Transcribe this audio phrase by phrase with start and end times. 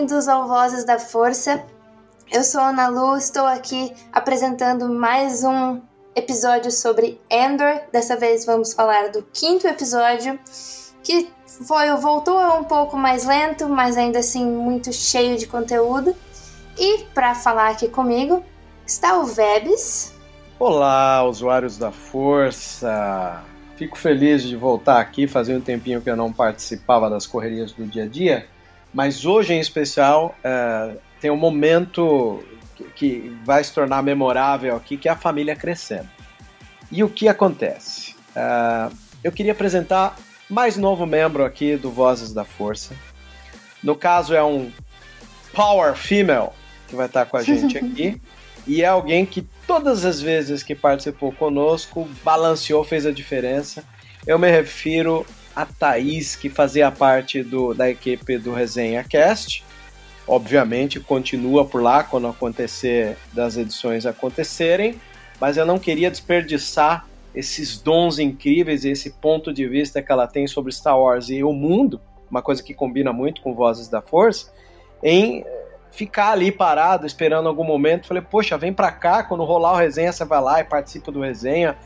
[0.00, 1.62] Bem-vindos ao Vozes da Força.
[2.32, 5.78] Eu sou Ana Lu, estou aqui apresentando mais um
[6.16, 7.82] episódio sobre Endor.
[7.92, 10.40] Dessa vez vamos falar do quinto episódio,
[11.02, 11.28] que
[11.66, 16.16] foi voltou um pouco mais lento, mas ainda assim muito cheio de conteúdo.
[16.78, 18.42] E para falar aqui comigo
[18.86, 20.14] está o Vebs.
[20.58, 23.44] Olá, usuários da Força!
[23.76, 27.84] Fico feliz de voltar aqui, fazia um tempinho que eu não participava das correrias do
[27.84, 28.46] dia a dia,
[28.92, 32.42] mas hoje em especial é, tem um momento
[32.96, 36.08] que, vai se tornar memorável aqui, que é a família crescendo.
[36.90, 38.14] E o que acontece?
[38.34, 38.90] É,
[39.22, 40.16] eu queria apresentar
[40.48, 42.94] mais novo membro aqui do Vozes da Força.
[43.82, 44.70] No caso é um
[45.52, 46.50] Power Female
[46.88, 48.20] que vai estar com a gente aqui.
[48.66, 53.84] e é alguém que todas as vezes que participou conosco balanceou, fez a diferença.
[54.26, 55.24] Eu me refiro
[55.62, 59.64] a Thaís, que fazia parte do, da equipe do Resenha Cast.
[60.26, 65.00] Obviamente, continua por lá quando acontecer das edições acontecerem,
[65.40, 70.26] mas eu não queria desperdiçar esses dons incríveis e esse ponto de vista que ela
[70.26, 72.00] tem sobre Star Wars e o mundo,
[72.30, 74.52] uma coisa que combina muito com Vozes da Força,
[75.02, 75.44] em
[75.90, 78.06] ficar ali parado esperando algum momento.
[78.06, 81.20] Falei, poxa, vem pra cá, quando rolar o resenha, você vai lá e participa do
[81.20, 81.76] resenha.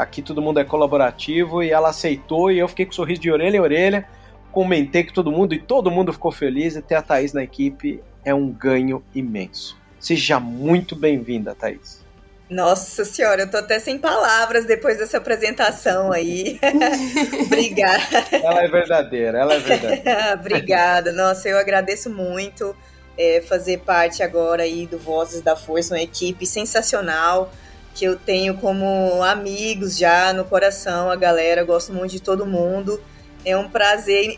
[0.00, 3.30] Aqui todo mundo é colaborativo e ela aceitou e eu fiquei com um sorriso de
[3.30, 4.08] orelha em orelha.
[4.50, 6.74] Comentei com todo mundo e todo mundo ficou feliz.
[6.74, 9.76] E ter a Thaís na equipe é um ganho imenso.
[9.98, 12.02] Seja muito bem-vinda, Thaís.
[12.48, 16.58] Nossa senhora, eu tô até sem palavras depois dessa apresentação aí.
[17.44, 18.24] Obrigada.
[18.32, 20.32] Ela é verdadeira, ela é verdadeira.
[20.40, 21.12] Obrigada.
[21.12, 22.74] Nossa, eu agradeço muito
[23.18, 27.52] é, fazer parte agora aí do Vozes da Força, uma equipe sensacional
[27.94, 33.00] que eu tenho como amigos já no coração, a galera, gosto muito de todo mundo.
[33.44, 34.36] É um prazer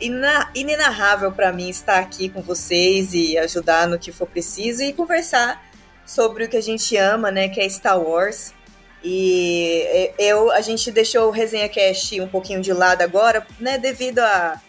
[0.55, 5.63] inenarrável para mim estar aqui com vocês e ajudar no que for preciso e conversar
[6.07, 8.55] sobre o que a gente ama, né, que é Star Wars.
[9.03, 14.21] E eu, a gente deixou o Resenha Cast um pouquinho de lado agora, né, devido
[14.21, 14.61] a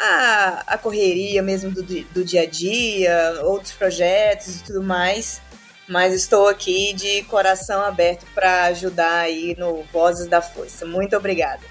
[0.00, 5.42] a, a correria mesmo do, do dia a dia, outros projetos e tudo mais.
[5.90, 10.86] Mas estou aqui de coração aberto para ajudar aí no Vozes da Força.
[10.86, 11.62] Muito obrigada.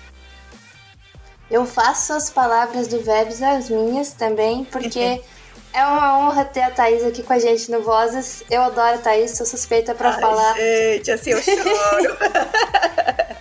[1.50, 5.00] Eu faço as palavras do Vebs as minhas também, porque
[5.72, 8.44] é uma honra ter a Thaís aqui com a gente no Vozes.
[8.52, 10.54] Eu adoro a Thaís, sou suspeita para falar.
[10.58, 12.18] Gente, assim eu choro.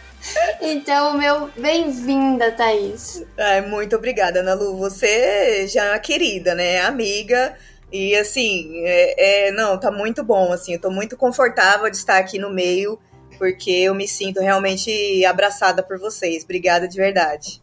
[0.61, 3.25] Então, meu bem-vinda, Thaís.
[3.39, 4.77] Ai, muito obrigada, Ana Lu.
[4.77, 6.81] Você já é uma querida, né?
[6.83, 7.57] Amiga.
[7.91, 12.19] E assim, é, é, não, tá muito bom, assim, eu tô muito confortável de estar
[12.19, 12.99] aqui no meio,
[13.39, 16.45] porque eu me sinto realmente abraçada por vocês.
[16.45, 17.63] Obrigada de verdade.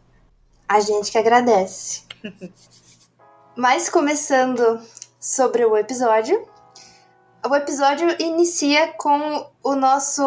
[0.68, 2.02] A gente que agradece.
[3.54, 4.80] Mas começando
[5.20, 6.46] sobre o episódio,
[7.48, 10.22] o episódio inicia com o nosso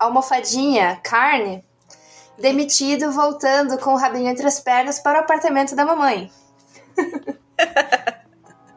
[0.00, 1.62] almofadinha, carne,
[2.38, 6.30] demitido, voltando com o rabinho entre as pernas para o apartamento da mamãe.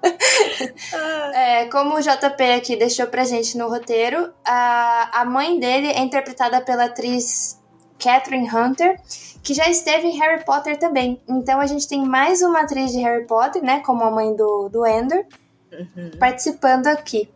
[1.34, 6.02] é, como o JP aqui deixou pra gente no roteiro, a, a mãe dele é
[6.02, 7.60] interpretada pela atriz
[8.00, 9.00] Catherine Hunter,
[9.42, 11.22] que já esteve em Harry Potter também.
[11.28, 14.70] Então a gente tem mais uma atriz de Harry Potter, né, como a mãe do,
[14.70, 15.26] do Ender,
[15.72, 16.12] uhum.
[16.20, 17.30] participando aqui.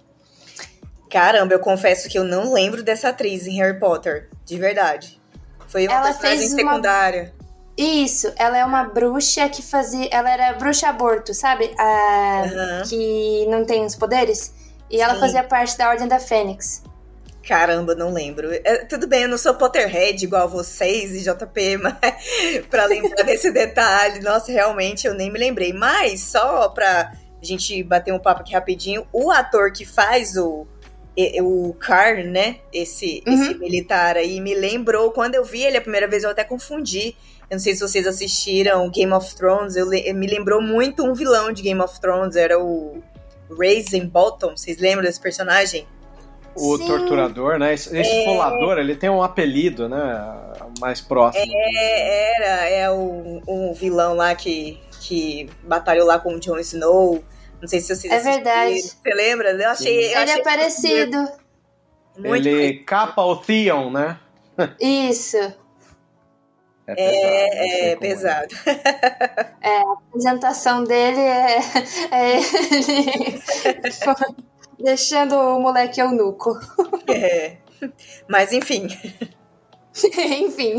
[1.10, 5.20] Caramba, eu confesso que eu não lembro dessa atriz em Harry Potter, de verdade.
[5.68, 7.34] Foi uma Ela personagem secundária.
[7.82, 10.10] Isso, ela é uma bruxa que fazia.
[10.12, 11.72] Ela era bruxa aborto, sabe?
[11.78, 12.90] A, Uhum.
[12.90, 14.54] Que não tem os poderes.
[14.90, 15.20] E ela Sim.
[15.22, 16.84] fazia parte da Ordem da Fênix.
[17.48, 18.52] Caramba, não lembro.
[18.52, 23.50] É, tudo bem, eu não sou Potterhead igual vocês e JP, mas pra lembrar desse
[23.52, 25.72] detalhe, nossa, realmente eu nem me lembrei.
[25.74, 30.68] Mas só pra gente bater um papo aqui rapidinho, o ator que faz o
[31.42, 32.58] o Carr, né?
[32.72, 33.34] Esse, Uhum.
[33.34, 35.12] esse militar aí, me lembrou.
[35.12, 37.14] Quando eu vi ele a primeira vez, eu até confundi.
[37.50, 39.76] Eu não sei se vocês assistiram Game of Thrones.
[39.76, 42.36] Eu, le- me lembrou muito um vilão de Game of Thrones.
[42.36, 43.02] Era o
[43.58, 44.56] Raisin Bottom.
[44.56, 45.88] Vocês lembram desse personagem?
[46.56, 46.88] O Sim.
[46.88, 47.74] torturador, né?
[47.74, 49.98] Esse esse esfolador, ele tem um apelido, né?
[50.80, 51.44] Mais próximo.
[51.48, 57.24] É, era, é o, o vilão lá que, que batalhou lá com o Jon Snow.
[57.62, 58.36] Não sei se vocês É assistiram.
[58.44, 58.82] verdade.
[58.82, 59.52] Você lembra?
[59.52, 59.98] Eu achei.
[59.98, 61.28] eu Ele achei é parecido.
[62.18, 64.20] Muito ele capa o Theon, né?
[64.80, 65.38] Isso.
[66.96, 67.46] É pesado.
[67.56, 68.56] É, é como pesado.
[69.62, 71.60] A apresentação dele é,
[72.12, 73.42] é ele
[74.80, 76.58] deixando o moleque eunuco.
[77.08, 77.58] É.
[78.28, 78.88] Mas enfim.
[80.02, 80.78] Enfim.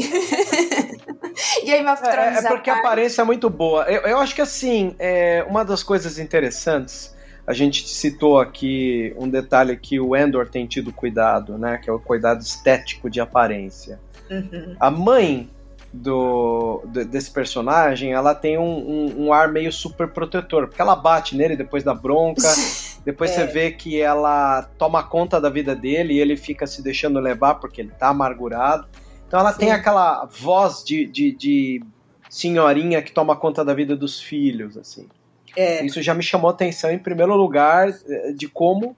[1.65, 2.45] Game of É, Thrones.
[2.45, 3.85] é porque a aparência é muito boa.
[3.85, 7.15] Eu, eu acho que assim, é, uma das coisas interessantes,
[7.47, 11.77] a gente citou aqui um detalhe que o Endor tem tido cuidado, né?
[11.79, 14.01] Que é o cuidado estético de aparência.
[14.31, 14.77] Uhum.
[14.81, 15.51] A mãe
[15.93, 21.37] do, desse personagem, ela tem um, um- um ar meio super protetor, porque ela bate
[21.37, 22.43] nele depois da bronca,
[23.05, 23.35] depois É.
[23.35, 27.57] você vê que ela toma conta da vida dele e ele fica se deixando levar
[27.57, 28.87] porque ele tá amargurado.
[29.27, 29.75] Então ela tem Sim.
[29.75, 31.83] aquela voz de, de, de
[32.29, 35.09] senhorinha que toma conta da vida dos filhos, assim.
[35.57, 35.85] É.
[35.85, 38.97] Isso já me chamou atenção, em primeiro lugar, eh, de como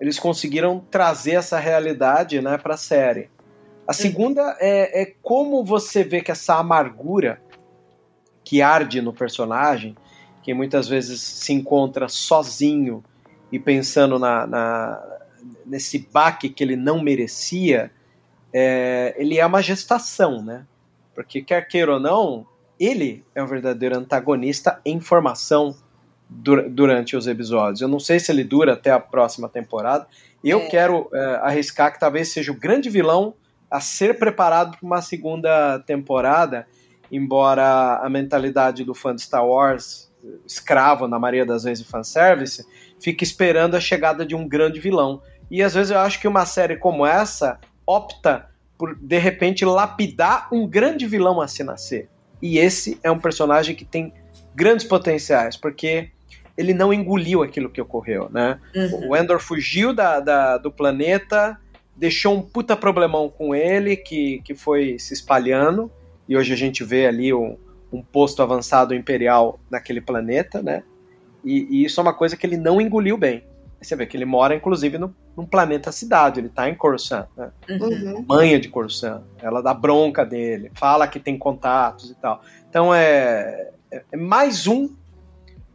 [0.00, 3.28] eles conseguiram trazer essa realidade né, para a série.
[3.88, 7.40] A segunda é, é como você vê que essa amargura
[8.44, 9.96] que arde no personagem,
[10.42, 13.02] que muitas vezes se encontra sozinho
[13.50, 15.18] e pensando na, na-
[15.64, 17.90] nesse baque que ele não merecia,
[18.52, 20.66] é, ele é uma gestação, né?
[21.14, 22.46] Porque quer queira ou não,
[22.78, 25.74] ele é o verdadeiro antagonista em formação
[26.28, 27.80] dur- durante os episódios.
[27.80, 30.06] Eu não sei se ele dura até a próxima temporada.
[30.44, 30.66] Eu É.
[30.66, 33.34] quero é, arriscar que talvez seja o grande vilão
[33.70, 36.66] a ser preparado para uma segunda temporada,
[37.10, 40.10] embora a mentalidade do fã de Star Wars,
[40.46, 42.66] escravo na maioria das vezes de fanservice,
[43.00, 45.22] fique esperando a chegada de um grande vilão.
[45.50, 50.48] E às vezes eu acho que uma série como essa opta por, de repente, lapidar
[50.52, 52.08] um grande vilão a se nascer.
[52.40, 54.12] E esse é um personagem que tem
[54.54, 56.10] grandes potenciais, porque
[56.56, 58.60] ele não engoliu aquilo que ocorreu, né?
[58.74, 59.08] Uhum.
[59.10, 61.58] O Endor fugiu da, da- do planeta,
[61.98, 65.90] deixou um puta problemão com ele, que, que foi se espalhando,
[66.28, 67.56] e hoje a gente vê ali um,
[67.92, 70.84] um posto avançado imperial naquele planeta, né?
[71.44, 73.42] E, e isso é uma coisa que ele não engoliu bem.
[73.80, 77.50] Você vê que ele mora, inclusive, no, num planeta cidade, ele tá em Coruscant, né?
[77.68, 77.88] Uhum.
[77.88, 78.24] Uhum.
[78.28, 82.42] Manha de Coruscant, ela dá bronca dele, fala que tem contatos e tal.
[82.68, 84.94] Então é, é- é mais um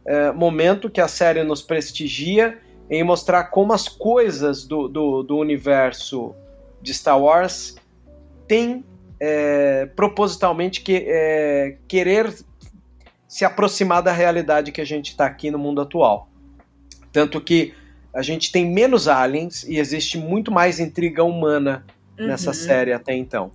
[0.06, 2.58] é, momento que a série nos prestigia
[2.90, 6.34] em mostrar como as coisas do, do, do universo
[6.82, 7.76] de Star Wars
[8.46, 8.84] têm
[9.18, 12.34] é, propositalmente que, é, querer
[13.26, 16.28] se aproximar da realidade que a gente está aqui no mundo atual.
[17.10, 17.74] Tanto que
[18.14, 21.84] a gente tem menos aliens e existe muito mais intriga humana
[22.16, 22.54] nessa Uhum.
[22.54, 23.50] série até então.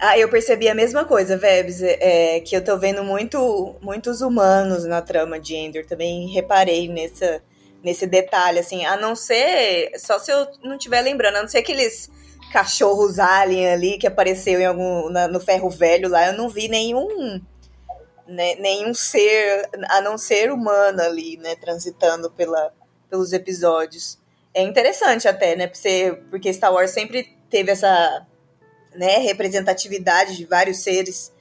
[0.00, 4.84] Ah, eu percebi a mesma coisa, Vebs, é, que eu tô vendo muito, muitos humanos
[4.84, 5.86] na trama de Ender.
[5.86, 7.40] Também reparei nessa,
[7.84, 11.58] nesse detalhe, assim, a não ser, só se eu não estiver lembrando, a não ser
[11.58, 12.10] aqueles
[12.50, 16.66] cachorros alien ali que apareceu em algum, na- no ferro velho lá, eu não vi
[16.66, 17.40] nenhum,
[18.26, 22.72] né, nenhum ser, a não ser humano ali, né, transitando pela,
[23.10, 24.18] pelos episódios.
[24.54, 28.26] É interessante até, né, porque- porque Star Wars sempre teve essa
[28.94, 31.32] né, representatividade de vários seres.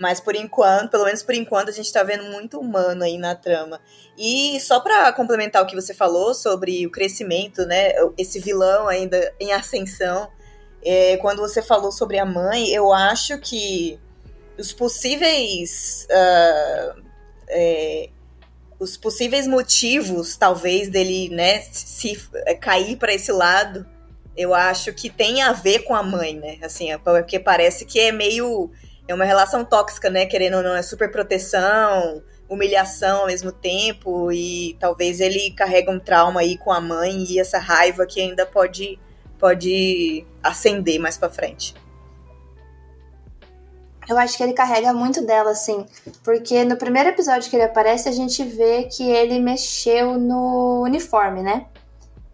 [0.00, 3.34] Mas por enquanto, pelo menos por enquanto, a gente tá vendo muito humano aí na
[3.34, 3.80] trama.
[4.16, 7.92] E só pra complementar o que você falou sobre o crescimento, né?
[8.16, 10.28] Esse vilão ainda em ascensão.
[10.82, 13.98] é, quando você falou sobre a mãe, eu acho que
[14.58, 16.06] os possíveis.
[16.10, 16.94] ah,
[17.48, 18.08] é,
[18.78, 23.86] os possíveis motivos, talvez, dele, né, se é, cair para esse lado
[24.36, 26.58] eu acho que tem a ver com a mãe, né?
[26.62, 28.70] Assim, é porque parece que é meio.
[29.10, 30.24] É uma relação tóxica, né?
[30.24, 35.98] Querendo ou não, é super proteção, humilhação ao mesmo tempo, e talvez ele carrega um
[35.98, 39.00] trauma aí com a mãe e essa raiva que ainda pode,
[39.36, 41.74] pode acender mais pra frente.
[44.08, 45.84] eu acho que ele carrega muito dela, assim.
[46.22, 51.42] Porque no primeiro episódio que ele aparece, a gente vê que ele mexeu no uniforme,
[51.42, 51.66] né?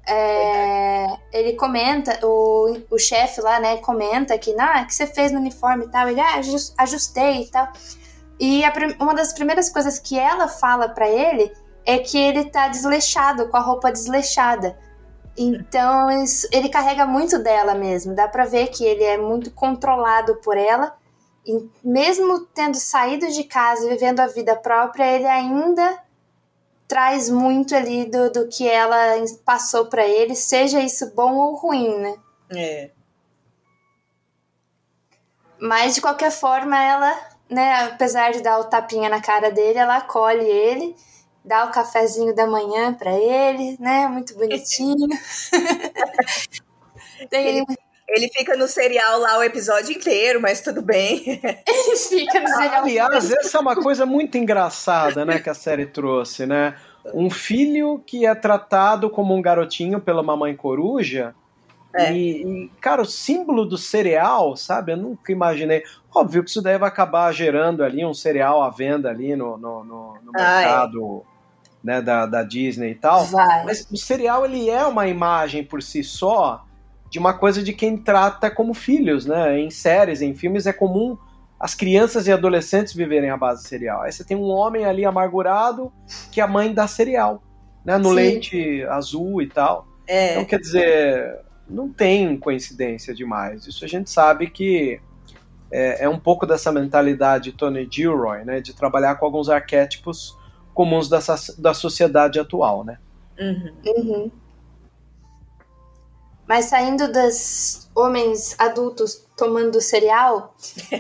[0.09, 5.41] É, ele comenta, o, o chefe lá, né, comenta que, ah, que você fez no
[5.41, 6.09] uniforme e tal.
[6.09, 6.41] Ele, ah,
[6.79, 7.69] ajustei e tal.
[8.39, 11.53] E a, uma das primeiras coisas que ela fala para ele
[11.85, 14.79] é que ele tá desleixado, com a roupa desleixada.
[15.37, 18.15] Então, isso, ele carrega muito dela mesmo.
[18.15, 20.97] Dá pra ver que ele é muito controlado por ela
[21.47, 25.97] e mesmo tendo saído de casa e vivendo a vida própria, ele ainda
[26.89, 28.97] traz muito ali do, do que ela
[29.45, 32.17] passou para ele, seja isso bom ou ruim, né?
[32.55, 32.91] É.
[35.59, 37.19] Mas de qualquer forma, ela,
[37.51, 40.95] né, apesar de dar o tapinha na cara dele, ela acolhe ele,
[41.45, 44.07] dá o cafezinho da manhã para ele, né?
[44.09, 45.09] Muito bonitinho.
[47.31, 47.67] Tem ele,
[48.09, 51.41] ele fica no serial lá o episódio inteiro, mas tudo bem.
[51.67, 52.85] Ele fica no serial.
[52.85, 56.77] Aliás, essa é uma coisa muito engraçada, né, que a série trouxe, né?
[57.13, 61.35] Um filho que é tratado como um garotinho pela mamãe coruja.
[61.95, 62.13] É.
[62.13, 64.93] E, e, cara, o símbolo do cereal, sabe?
[64.93, 65.83] Eu nunca imaginei.
[66.15, 69.85] Óbvio que isso daí vai acabar gerando ali um cereal à venda ali no, no,
[69.85, 71.25] no, no mercado
[71.83, 73.25] né, da, da Disney e tal.
[73.25, 73.65] Vai.
[73.65, 76.66] Mas o cereal, ele é uma imagem por si só
[77.17, 79.59] de uma coisa de quem trata como filhos, né?
[79.59, 81.17] Em séries, em filmes é comum
[81.59, 84.03] as crianças e adolescentes viverem à base de cereal.
[84.03, 85.91] Aí você tem um homem ali amargurado
[86.31, 87.43] que a mãe dá cereal,
[87.83, 87.97] né?
[87.97, 88.15] No Sim.
[88.17, 89.89] leite azul e tal.
[90.07, 90.33] É.
[90.33, 93.67] Então, quer dizer, não tem coincidência demais.
[93.67, 95.01] Isso a gente sabe que
[95.73, 98.61] é, é um pouco dessa mentalidade Tony Gilroy, né?
[98.61, 100.37] De trabalhar com alguns arquétipos
[100.75, 102.99] comuns dessa, da sociedade atual, né?
[103.41, 103.73] Uhum.
[103.87, 104.31] Uhum.
[106.49, 110.55] Mas saindo dos homens adultos tomando cereal,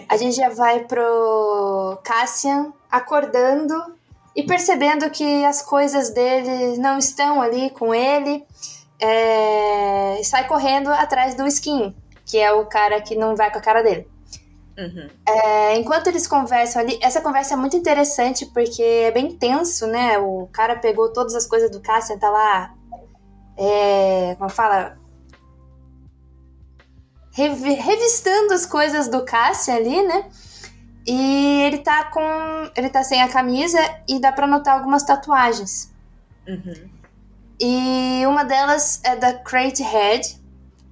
[0.08, 3.74] a gente já vai pro Cassian acordando
[4.34, 8.44] e percebendo que as coisas dele não estão ali com ele.
[9.00, 13.62] É, sai correndo atrás do Skin, que é o cara que não vai com a
[13.62, 14.08] cara dele.
[14.76, 15.08] Uhum.
[15.26, 20.18] É, enquanto eles conversam ali, essa conversa é muito interessante porque é bem tenso, né?
[20.18, 22.74] O cara pegou todas as coisas do Cassian, tá lá.
[23.56, 24.98] É, como fala?
[27.36, 30.24] Revistando as coisas do Cassie ali, né?
[31.06, 32.20] E ele tá com.
[32.74, 33.78] Ele tá sem a camisa
[34.08, 35.92] e dá pra notar algumas tatuagens.
[36.48, 36.90] Uhum.
[37.60, 40.40] E uma delas é da Crate Head,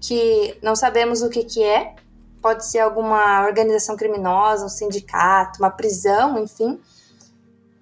[0.01, 1.95] que não sabemos o que, que é.
[2.41, 6.79] Pode ser alguma organização criminosa, um sindicato, uma prisão, enfim.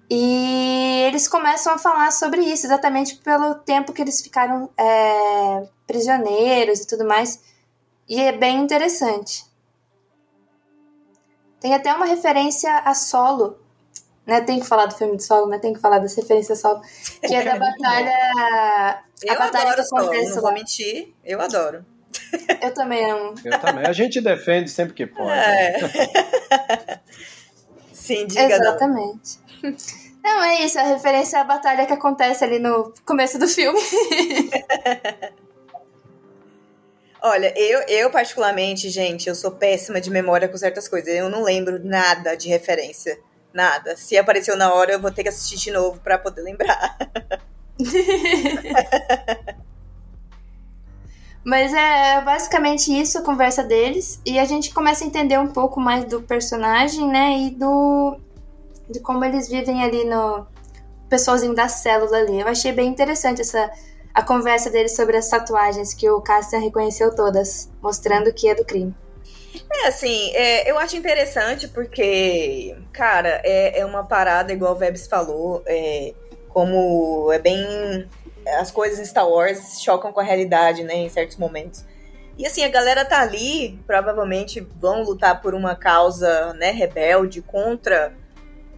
[0.09, 6.79] E eles começam a falar sobre isso, exatamente pelo tempo que eles ficaram é, prisioneiros
[6.79, 7.39] e tudo mais.
[8.07, 9.45] E é bem interessante.
[11.59, 13.57] Tem até uma referência a solo.
[14.25, 14.41] Né?
[14.41, 16.81] Tem que falar do filme de solo, mas tem que falar dessa referência a solo.
[17.21, 19.03] Que é da batalha.
[19.23, 21.85] Eu a batalha adoro solo, não vou mentir, eu adoro.
[22.61, 23.33] Eu também amo.
[23.43, 23.85] Eu também.
[23.85, 25.31] A gente defende sempre que pode.
[25.31, 25.79] É.
[27.93, 29.39] Sim, diga Exatamente.
[29.63, 29.73] Não.
[30.23, 33.79] não, é isso, a referência à batalha que acontece ali no começo do filme.
[37.25, 41.07] Olha, eu, eu particularmente, gente, eu sou péssima de memória com certas coisas.
[41.07, 43.17] Eu não lembro nada de referência.
[43.53, 43.95] Nada.
[43.95, 46.97] Se apareceu na hora, eu vou ter que assistir de novo para poder lembrar.
[51.45, 54.19] Mas é basicamente isso a conversa deles.
[54.25, 57.37] E a gente começa a entender um pouco mais do personagem, né?
[57.39, 58.19] E do.
[58.89, 60.45] de como eles vivem ali no.
[61.09, 62.41] pessoalzinho da célula ali.
[62.41, 63.71] Eu achei bem interessante essa
[64.13, 68.63] a conversa dele sobre as tatuagens que o Cassian reconheceu todas, mostrando que é do
[68.63, 68.93] crime.
[69.71, 75.07] É, assim, é, eu acho interessante porque, cara, é, é uma parada, igual o Vebs
[75.07, 76.13] falou, é,
[76.49, 78.07] como é bem.
[78.59, 81.85] As coisas em Star Wars chocam com a realidade, né, em certos momentos.
[82.37, 88.13] E assim, a galera tá ali, provavelmente vão lutar por uma causa, né, rebelde contra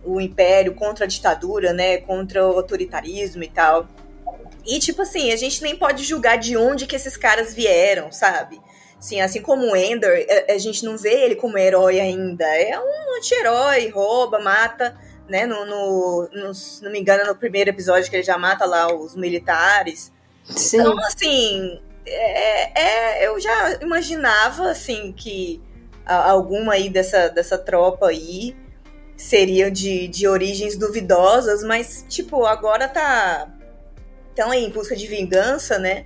[0.04, 3.88] o império, contra a ditadura, né, contra o autoritarismo e tal.
[4.66, 8.60] E, tipo assim, a gente nem pode julgar de onde que esses caras vieram, sabe?
[8.98, 12.46] Assim, assim como o Ender, a, a gente não vê ele como herói ainda.
[12.46, 14.98] É um anti-herói, rouba, mata,
[15.30, 15.46] né?
[15.46, 18.92] No, no, no, se não me engano, no primeiro episódio que ele já mata lá
[18.92, 20.12] os militares.
[20.46, 20.80] Sim.
[20.80, 25.62] Então, assim, é, é, eu já imaginava, assim, que
[26.06, 28.56] alguma aí dessa, dessa tropa aí
[29.18, 33.55] seria de, de origens duvidosas, mas, tipo, agora tá
[34.36, 36.06] estão em busca de vingança, né?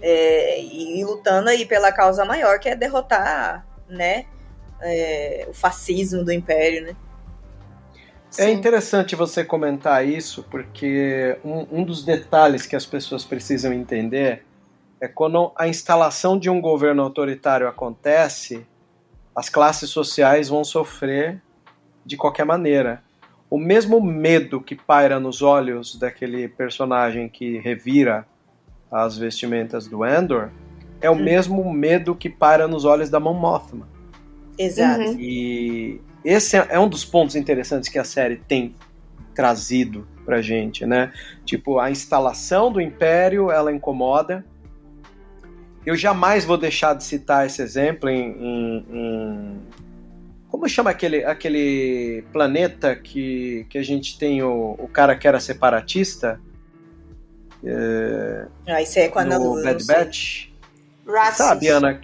[0.00, 4.26] É, e, e, lutando aí pela causa maior, que é derrotar, né?
[4.84, 6.96] é, o fascismo do Império, né?
[8.36, 14.44] É interessante você comentar isso, porque um, um, dos detalhes que as pessoas precisam entender
[15.00, 18.66] é quando a instalação de um governo autoritário acontece,
[19.34, 21.40] as classes sociais vão sofrer
[22.04, 23.02] de qualquer maneira.
[23.50, 28.26] O mesmo medo que paira nos olhos daquele personagem que revira
[28.90, 30.50] as vestimentas do Endor
[31.00, 31.22] é o hum.
[31.22, 33.88] mesmo medo que paira nos olhos da Mon Mothma.
[34.58, 35.02] Exato.
[35.02, 35.16] Uhum.
[35.18, 38.74] E esse é um dos pontos interessantes que a série tem
[39.34, 41.12] trazido pra gente, né?
[41.44, 44.44] Tipo, a instalação do Império, ela incomoda.
[45.84, 49.60] Eu jamais vou deixar de citar esse exemplo em, em, em
[50.54, 55.40] como chama aquele, aquele planeta que, que a gente tem o, o cara que era
[55.40, 56.40] separatista?
[57.64, 60.50] É, ah, isso é com a no Bad Batch.
[61.04, 61.36] Raxus.
[61.36, 62.00] Sabe, Ana?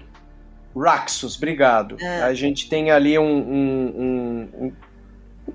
[0.76, 1.96] Raxus, obrigado.
[2.02, 2.24] Ah.
[2.24, 4.72] A gente tem ali um, um, um, um,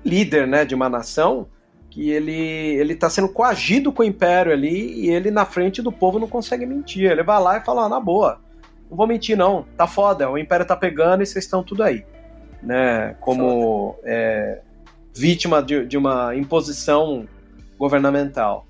[0.02, 1.46] líder né, de uma nação
[1.90, 5.92] que ele ele está sendo coagido com o Império ali e ele na frente do
[5.92, 7.10] povo não consegue mentir.
[7.10, 8.40] Ele vai lá e fala, ah, na boa,
[8.90, 12.02] não vou mentir não, tá foda, o Império tá pegando e vocês estão tudo aí
[12.66, 14.58] né, como é,
[15.14, 17.26] vítima de, de uma imposição
[17.78, 18.66] governamental.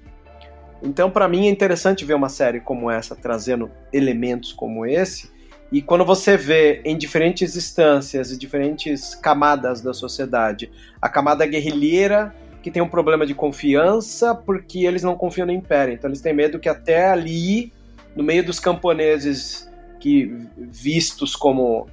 [0.82, 5.30] Então, para mim, é interessante ver uma série como essa trazendo elementos como esse.
[5.72, 12.34] E quando você vê em diferentes instâncias e diferentes camadas da sociedade, a camada guerrilheira
[12.62, 15.94] que tem um problema de confiança porque eles não confiam no império.
[15.94, 17.72] Então eles têm medo que até ali,
[18.14, 21.88] no meio dos camponeses que vistos como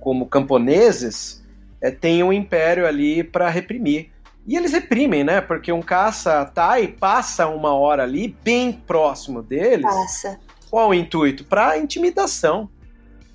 [0.00, 1.44] como camponeses,
[1.80, 4.10] é, tem um império ali para reprimir.
[4.46, 5.40] E eles reprimem, né?
[5.40, 6.50] Porque um caça
[6.80, 9.84] e passa uma hora ali, bem próximo deles.
[9.84, 10.40] Passa.
[10.70, 11.44] Qual o intuito?
[11.44, 12.70] Para intimidação.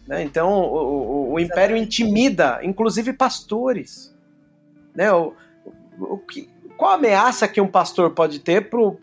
[0.08, 0.24] Né?
[0.24, 4.14] Então, o, o, o império intimida, inclusive pastores.
[4.96, 5.12] Né?
[5.12, 5.34] O,
[6.00, 8.98] o, que, qual a ameaça que um pastor pode ter pro,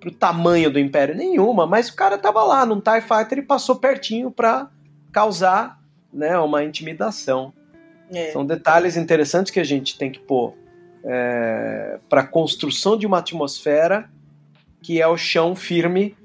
[0.00, 1.14] pro tamanho do império?
[1.14, 4.68] Nenhuma, mas o cara tava lá num TIE Fighter e passou pertinho para
[5.12, 5.80] causar
[6.16, 7.52] né, uma intimidação.
[8.10, 8.30] É.
[8.30, 10.54] São detalhes interessantes que a gente tem que pôr
[11.04, 14.08] é, para a construção de uma atmosfera
[14.82, 16.16] que é o chão firme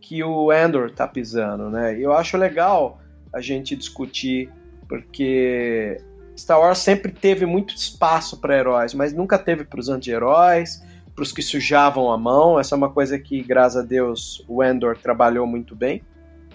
[0.00, 1.98] que o Endor está pisando, né?
[1.98, 3.00] Eu acho legal
[3.32, 4.50] a gente discutir
[4.88, 5.98] porque
[6.36, 10.82] Star Wars sempre teve muito espaço para heróis, mas nunca teve para os anti-heróis,
[11.14, 12.58] para os que sujavam a mão.
[12.58, 16.02] Essa é uma coisa que, graças a Deus, o Endor trabalhou muito bem.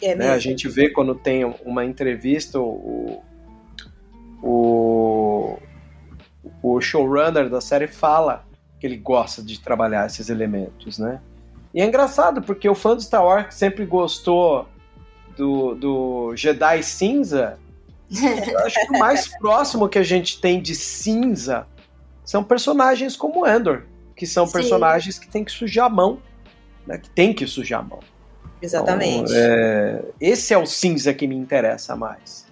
[0.02, 0.30] É né?
[0.30, 3.24] A gente vê quando tem uma entrevista, o,
[4.42, 5.58] o,
[6.62, 8.46] o showrunner da série fala
[8.80, 11.20] que ele gosta de trabalhar esses elementos, né?
[11.74, 14.68] E é engraçado, porque o fã de Star Wars que sempre gostou
[15.36, 17.60] do, do Jedi cinza,
[18.10, 21.68] eu acho que o mais próximo que a gente tem de cinza
[22.24, 23.84] são personagens como Endor,
[24.16, 24.54] que são Sim.
[24.54, 26.20] personagens que tem que sujar a mão,
[26.86, 26.98] né?
[26.98, 28.00] Que tem que sujar a mão.
[28.62, 29.32] Exatamente.
[29.32, 32.46] Então, é, esse é o cinza que me interessa mais.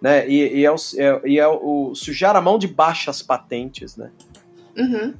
[0.00, 0.28] Né?
[0.28, 4.10] E, e, é, o, é, e é o sujar a mão de baixas patentes, né?
[4.76, 5.14] Uhum.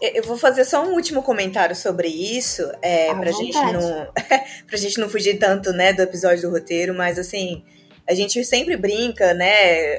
[0.00, 4.08] Eu vou fazer só um último comentário sobre isso, é, pra, gente não,
[4.66, 7.64] pra gente não fugir tanto, né, do episódio do roteiro, mas assim,
[8.06, 9.48] a gente sempre brinca, né,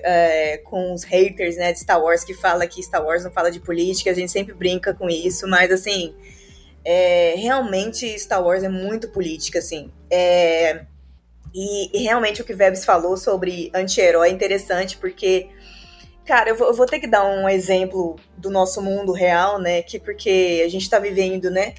[0.03, 3.49] é, com os haters, né, de Star Wars, que fala que Star Wars não fala
[3.49, 6.13] de política, a gente sempre brinca com isso, mas assim,
[6.89, 9.91] é, realmente Star Wars é muito política, assim.
[10.09, 10.85] É,
[11.53, 15.49] e, e, realmente o que Vebs falou sobre anti-herói é interessante, porque,
[16.25, 19.81] cara, eu vou, eu vou, ter que dar um exemplo do nosso mundo real, né?
[19.81, 21.73] Que porque a gente tá vivendo, né,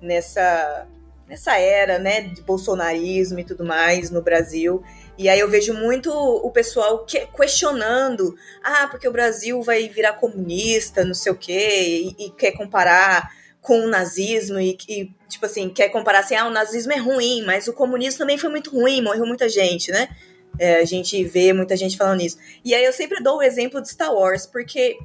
[0.00, 0.86] nessa,
[1.28, 4.82] nessa era, né, de bolsonarismo e tudo mais no Brasil.
[5.18, 10.14] E aí eu vejo muito o pessoal que, questionando, ah, porque o Brasil vai virar
[10.14, 13.30] comunista, não sei o quê, e, e quer comparar
[13.66, 17.42] com o nazismo e, e, tipo assim, quer comparar assim, ah, o nazismo é ruim,
[17.44, 20.08] mas o comunismo também foi muito ruim, morreu muita gente, né?
[20.56, 22.38] É, a gente vê muita gente falando isso.
[22.64, 24.96] E aí eu sempre dou o exemplo de Star Wars, porque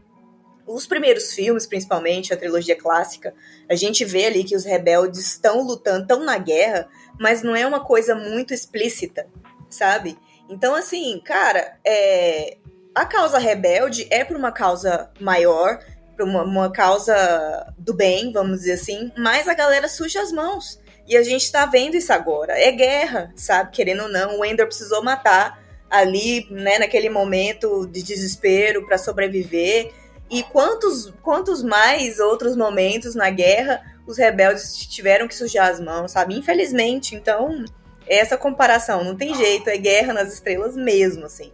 [0.68, 3.34] os primeiros filmes, principalmente, a trilogia clássica,
[3.68, 6.88] a gente vê ali que os rebeldes estão lutando, estão na guerra,
[7.20, 9.26] mas não é uma coisa muito explícita,
[9.72, 10.16] sabe?
[10.48, 12.58] Então, assim, cara, é,
[12.94, 15.84] a causa rebelde é por uma causa maior,
[16.16, 20.80] para uma, uma, causa do bem, vamos dizer assim, mas a galera suja as mãos.
[21.08, 22.58] E a gente tá vendo isso agora.
[22.58, 23.72] É guerra, sabe?
[23.72, 29.92] Querendo ou não, o Ender precisou matar ali, né, naquele momento de desespero para sobreviver.
[30.30, 36.12] E quantos, quantos mais outros momentos na guerra os rebeldes tiveram que sujar as mãos,
[36.12, 36.36] sabe?
[36.36, 37.64] Infelizmente, então,
[38.08, 41.52] essa comparação não tem jeito, é guerra nas estrelas mesmo, assim.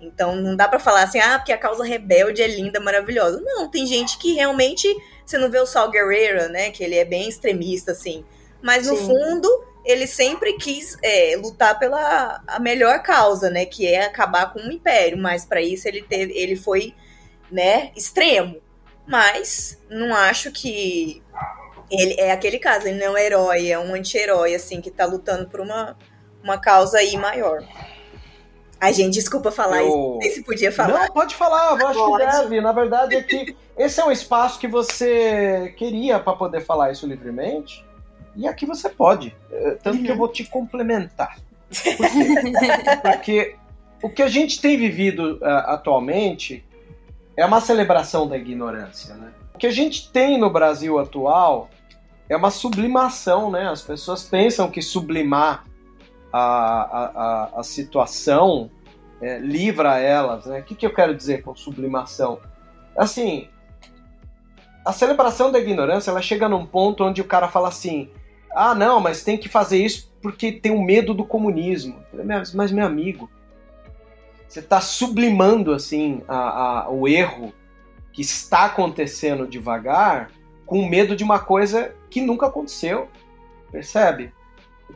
[0.00, 3.40] Então não dá para falar assim, ah, porque a causa rebelde é linda, maravilhosa.
[3.44, 4.88] Não, tem gente que realmente
[5.24, 8.24] você não vê o Sal Guerreiro, né, que ele é bem extremista assim,
[8.62, 9.06] mas no Sim.
[9.06, 14.60] fundo ele sempre quis é, lutar pela a melhor causa, né, que é acabar com
[14.60, 16.94] o império, mas para isso ele teve, ele foi,
[17.50, 18.60] né, extremo.
[19.06, 21.22] Mas não acho que
[21.90, 25.04] ele é aquele caso, ele não é um herói, é um anti-herói assim que tá
[25.04, 25.96] lutando por uma
[26.42, 27.62] uma causa aí maior.
[28.80, 29.88] Ai, gente, desculpa falar eu...
[29.88, 29.96] isso.
[29.96, 31.00] Não sei se podia falar.
[31.00, 32.24] Não, pode falar, eu acho pode.
[32.24, 32.60] que deve.
[32.60, 37.06] Na verdade é que esse é um espaço que você queria para poder falar isso
[37.06, 37.84] livremente.
[38.34, 39.36] E aqui você pode.
[39.50, 40.04] Eh, tanto uhum.
[40.04, 41.36] que eu vou te complementar.
[41.96, 42.06] Por
[43.02, 43.56] Porque
[44.02, 46.64] o que a gente tem vivido uh, atualmente
[47.36, 49.14] é uma celebração da ignorância.
[49.14, 49.30] Né?
[49.54, 51.68] O que a gente tem no Brasil atual
[52.28, 53.50] é uma sublimação.
[53.50, 53.68] Né?
[53.68, 55.64] As pessoas pensam que sublimar
[56.32, 58.70] a, a, a, situação
[59.20, 60.46] é, livra elas.
[60.46, 60.60] Né?
[60.60, 62.40] O que, que eu quero dizer com sublimação?
[62.96, 63.48] Assim,
[64.84, 68.10] a celebração da ignorância ela chega num ponto onde o cara fala assim:
[68.52, 72.02] ah, não, mas tem que fazer isso porque tem um medo do comunismo.
[72.54, 73.30] Mas, meu amigo,
[74.46, 77.52] você está sublimando assim a, a, o erro
[78.12, 80.30] que está acontecendo devagar
[80.66, 83.08] com medo de uma coisa que nunca aconteceu.
[83.70, 84.32] Percebe?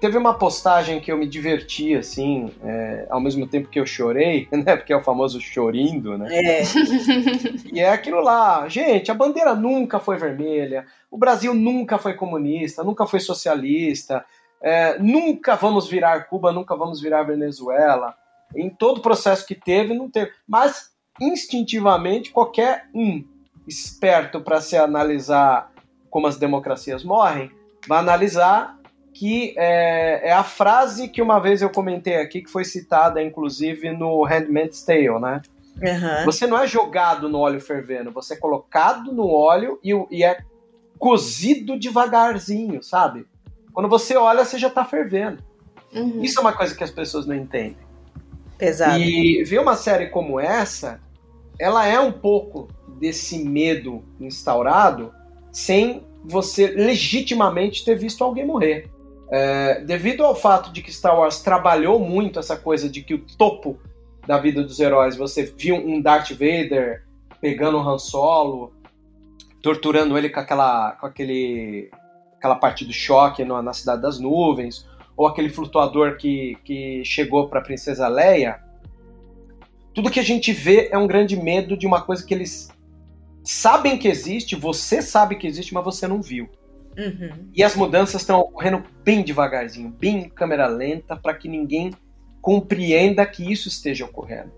[0.01, 4.49] Teve uma postagem que eu me diverti, assim, é, ao mesmo tempo que eu chorei,
[4.53, 4.77] né?
[4.77, 6.29] Porque é o famoso chorindo, né?
[6.33, 6.63] É.
[7.73, 8.69] e é aquilo lá.
[8.69, 14.25] Gente, a bandeira nunca foi vermelha, o Brasil nunca foi comunista, nunca foi socialista,
[14.61, 18.15] é, nunca vamos virar Cuba, nunca vamos virar Venezuela.
[18.57, 20.31] Em todo o processo que teve, não teve.
[20.47, 23.25] Mas, instintivamente, qualquer um
[23.67, 25.71] esperto para se analisar
[26.09, 27.51] como as democracias morrem,
[27.89, 28.79] vai analisar
[29.15, 33.93] que é, é, a frase que uma vez eu comentei aqui, que foi citada inclusive
[33.93, 35.41] no Handmaid's Tale, né?
[35.77, 36.25] Uhum.
[36.25, 40.39] Você não é jogado no óleo fervendo, você é colocado no óleo e, e é
[40.99, 43.25] cozido devagarzinho, sabe?
[43.73, 45.43] Quando você olha, você já tá fervendo.
[45.93, 46.23] Uhum.
[46.23, 47.77] Isso é uma coisa que as pessoas não entendem.
[48.59, 48.99] Pesado.
[48.99, 51.01] E ver uma série como essa,
[51.59, 55.13] ela é um pouco desse medo instaurado
[55.53, 58.91] sem você legitimamente ter visto alguém morrer.
[59.37, 63.19] É, devido ao fato de que Star Wars trabalhou muito essa coisa de que o
[63.19, 63.81] topo
[64.25, 67.03] da vida dos heróis, você viu um Darth Vader
[67.41, 68.73] pegando um Han Solo,
[69.61, 71.91] torturando ele com aquela, com aquele,
[72.39, 77.49] aquela parte do choque no, na Cidade das Nuvens, ou aquele flutuador que, que chegou
[77.49, 78.63] para a Princesa Leia.
[79.93, 82.69] Tudo que a gente vê é um grande medo de uma coisa que eles
[83.43, 86.49] sabem que existe, você sabe que existe, mas você não viu.
[86.97, 87.49] Uhum.
[87.55, 91.93] E as mudanças estão ocorrendo bem devagarzinho, bem em câmera lenta, para que ninguém
[92.41, 94.53] compreenda que isso esteja ocorrendo.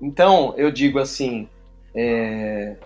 [0.00, 1.48] Então, eu digo assim:
[1.94, 2.76] é...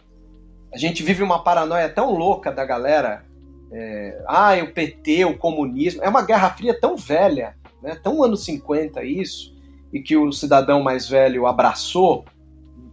[0.72, 3.24] a gente vive uma paranoia tão louca da galera.
[3.70, 4.22] É...
[4.26, 6.02] Ah, o PT, o comunismo.
[6.02, 7.98] É uma guerra fria tão velha, né?
[8.02, 9.54] tão anos 50 isso,
[9.92, 12.24] e que o cidadão mais velho abraçou,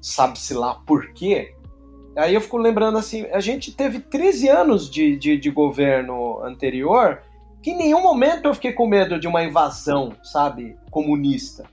[0.01, 1.53] sabe-se lá por quê
[2.15, 7.21] Aí eu fico lembrando assim, a gente teve 13 anos de, de, de, governo anterior
[7.61, 11.65] que em nenhum momento eu fiquei com medo de uma invasão, sabe, comunista.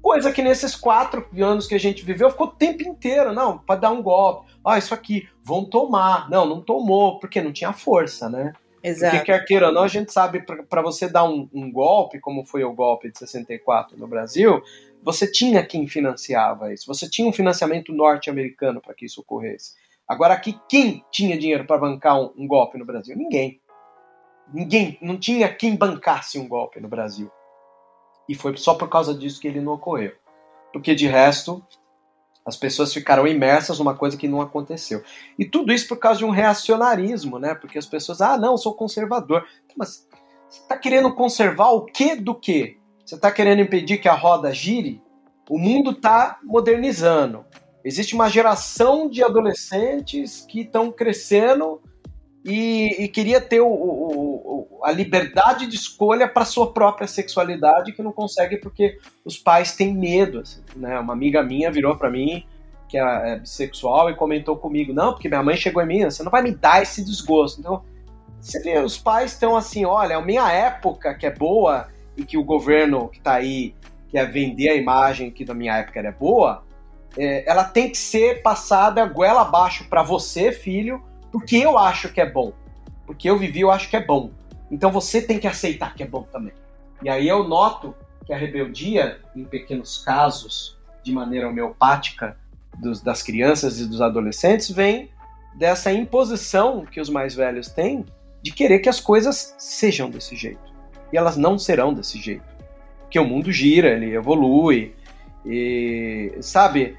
[0.00, 3.80] Coisa que nesses quatro anos que a gente viveu ficou o tempo inteiro, não, para
[3.80, 4.48] dar um golpe.
[4.64, 6.30] Ah, isso aqui, vão tomar.
[6.30, 8.52] Não, não tomou, porque não tinha força, né?
[8.86, 9.16] Exato.
[9.16, 12.44] Porque quer queira ou não, a gente sabe, para você dar um, um golpe, como
[12.44, 14.62] foi o golpe de 64 no Brasil,
[15.06, 19.74] você tinha quem financiava isso, você tinha um financiamento norte-americano para que isso ocorresse.
[20.08, 23.16] Agora aqui, quem tinha dinheiro para bancar um, um, golpe no Brasil?
[23.16, 23.60] Ninguém.
[24.52, 27.30] Ninguém, não tinha quem bancasse um golpe no Brasil.
[28.28, 30.12] E foi só por causa disso que ele não ocorreu.
[30.72, 31.64] Porque de resto,
[32.44, 35.04] as pessoas ficaram imersas numa coisa que não aconteceu.
[35.38, 37.54] E tudo isso por causa de um reacionarismo, né?
[37.54, 39.46] Porque as pessoas, ah, não, sou conservador.
[39.76, 40.08] Mas
[40.48, 42.76] você está querendo conservar o que do que?
[43.06, 45.00] Você está querendo impedir que a roda gire?
[45.48, 47.44] O mundo está modernizando.
[47.84, 51.80] Existe uma geração de adolescentes que estão crescendo
[52.44, 57.92] e, e, queria ter o, o, o, a liberdade de escolha para sua própria sexualidade
[57.92, 60.40] que não consegue porque os pais têm medo.
[60.40, 60.98] Assim, né?
[60.98, 62.44] Uma amiga minha virou para mim
[62.88, 66.22] que é, é bissexual e comentou comigo, não, porque minha mãe chegou em mim, você
[66.22, 67.60] não vai me dar esse desgosto.
[67.60, 67.84] Então,
[68.40, 72.36] você vê, os pais estão assim, olha, a minha época que é boa e que
[72.38, 73.74] o governo que está aí
[74.08, 76.64] quer vender a imagem que da minha época era boa,
[77.16, 81.02] é, ela tem que ser passada goela abaixo para você, filho,
[81.32, 82.52] porque eu acho que é bom.
[83.06, 84.30] Porque eu vivi, eu acho que é bom.
[84.70, 86.52] Então você tem que aceitar que é bom também.
[87.02, 92.36] E aí eu noto que a rebeldia, em pequenos casos de maneira homeopática
[92.78, 95.10] dos, das crianças e dos adolescentes vem
[95.54, 98.04] dessa imposição que os mais velhos têm
[98.42, 100.65] de querer que as coisas sejam desse jeito.
[101.12, 102.44] E elas não serão desse jeito.
[103.00, 104.94] Porque o mundo gira, ele evolui,
[105.44, 106.96] e, sabe,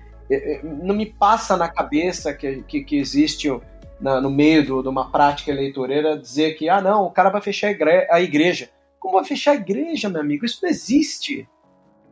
[0.63, 3.49] não me passa na cabeça que, que, que existe
[3.99, 7.41] na, no meio do, de uma prática eleitoreira dizer que, ah, não, o cara vai
[7.41, 7.75] fechar
[8.09, 8.69] a igreja.
[8.99, 10.45] Como vai fechar a igreja, meu amigo?
[10.45, 11.47] Isso não existe.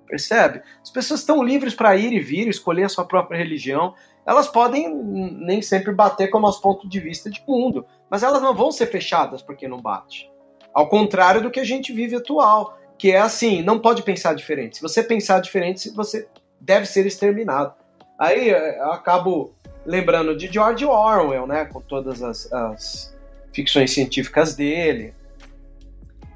[0.08, 0.62] Percebe?
[0.82, 3.96] As pessoas estão livres para ir e vir, escolher a sua própria religião.
[4.26, 8.42] Elas podem nem sempre bater com o nosso ponto de vista de mundo, mas elas
[8.42, 10.30] não vão ser fechadas porque não bate.
[10.76, 14.76] Ao contrário do que a gente vive atual, que é assim, não pode pensar diferente.
[14.76, 16.28] Se você pensar diferente, você
[16.60, 17.74] deve ser exterminado.
[18.20, 19.54] Aí eh, eu acabo
[19.86, 23.16] lembrando de George Orwell, né, com todas as, as
[23.54, 25.14] ficções científicas dele.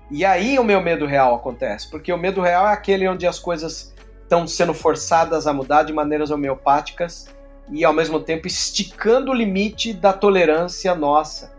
[0.09, 3.39] E aí o meu medo real acontece, porque o medo real é aquele onde as
[3.39, 7.27] coisas estão sendo forçadas a mudar de maneiras homeopáticas
[7.69, 11.51] e ao mesmo tempo esticando o limite da tolerância nossa,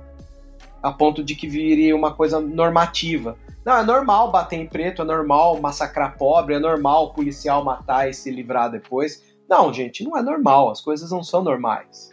[0.83, 3.37] a ponto de que viria uma coisa normativa.
[3.65, 8.09] Não, é normal bater em preto, é normal massacrar pobre, é normal o policial matar
[8.09, 9.23] e se livrar depois.
[9.49, 12.11] Não, gente, não é normal, as coisas não são normais.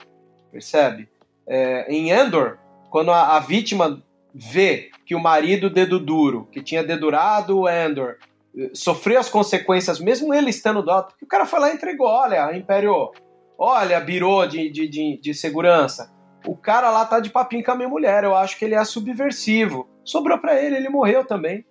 [0.52, 1.08] Percebe?
[1.46, 2.58] É, em Endor,
[2.90, 4.04] quando a, a, vítima
[4.34, 8.18] vê que o marido dedo duro, que tinha dedurado o Endor,
[8.58, 12.08] eh, sofreu as consequências, mesmo ele estando do alto, o cara foi lá e entregou,
[12.08, 13.12] olha, Império,
[13.58, 16.12] olha, birô de, de, de, de segurança,
[16.48, 18.84] o cara lá tá de papinho com a minha mulher, eu acho que ele é
[18.86, 19.88] subversivo.
[20.04, 21.66] Sobrou para ele, ele morreu também.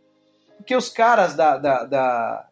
[0.57, 2.47] Porque os caras da, da, da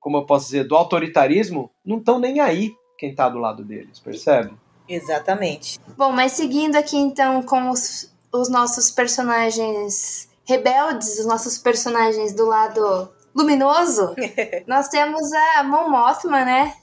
[0.00, 3.98] como eu posso dizer, do autoritarismo, não estão nem aí quem tá do lado deles,
[4.00, 4.52] percebe?
[4.88, 5.78] Exatamente.
[5.96, 12.46] Bom, mas seguindo aqui então com os, os nossos personagens rebeldes, os nossos personagens do
[12.46, 14.14] lado luminoso,
[14.66, 16.74] nós temos a Mon Mothma, né?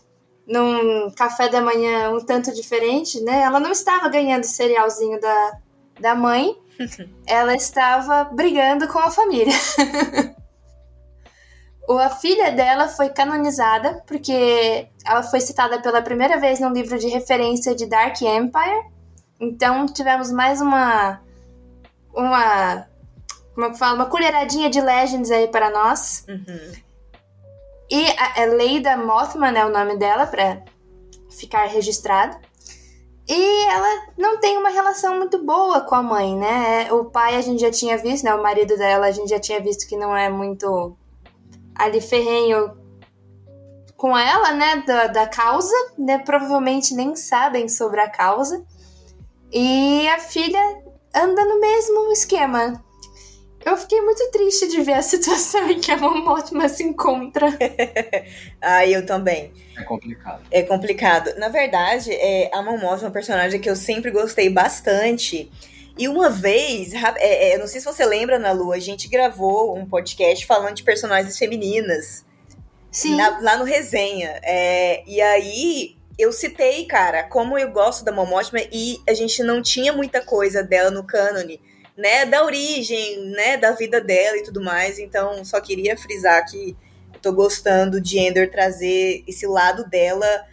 [0.48, 3.42] Num café da manhã um tanto diferente, né?
[3.42, 5.58] Ela não estava ganhando o cerealzinho da,
[6.00, 6.58] da mãe,
[7.28, 9.54] ela estava brigando com a família.
[11.90, 17.08] a filha dela foi canonizada porque ela foi citada pela primeira vez no livro de
[17.08, 18.86] referência de Dark Empire.
[19.40, 21.22] Então tivemos mais uma
[22.14, 22.88] uma
[23.54, 26.24] como é que fala, uma colheradinha de Legends aí para nós.
[26.28, 26.72] Uhum.
[27.90, 30.64] E a, a Leida Mothman é o nome dela, para
[31.30, 32.38] ficar registrado.
[33.28, 36.92] E ela não tem uma relação muito boa com a mãe, né?
[36.94, 38.34] O pai a gente já tinha visto, né?
[38.34, 40.96] O marido dela a gente já tinha visto que não é muito
[41.76, 42.78] ali ferrenho
[43.98, 44.78] com ela, né?
[44.88, 46.20] Da, da causa, né?
[46.20, 48.66] Provavelmente nem sabem sobre a causa.
[49.52, 52.82] E a filha anda no mesmo esquema.
[53.68, 57.48] Eu fiquei muito triste de ver a situação em que a Momotima se encontra.
[58.62, 59.52] ah, eu também.
[59.78, 60.42] É complicado.
[60.50, 61.38] É complicado.
[61.38, 65.52] Na verdade, é, a Momotima é um personagem que eu sempre gostei bastante.
[65.98, 69.78] E uma vez, é, é, não sei se você lembra, na Lua, a gente gravou
[69.78, 72.26] um podcast falando de personagens femininas.
[72.90, 73.18] Sim.
[73.18, 74.40] Na, lá no Resenha.
[74.44, 79.62] É, e aí, eu citei, cara, como eu gosto da Momotima e a gente não
[79.62, 81.60] tinha muita coisa dela no cânone
[81.98, 85.00] né, da origem, né, da vida dela e tudo mais.
[85.00, 86.78] Então, só queria frisar que
[87.14, 90.46] eu tô gostando de Ender trazer esse lado dela,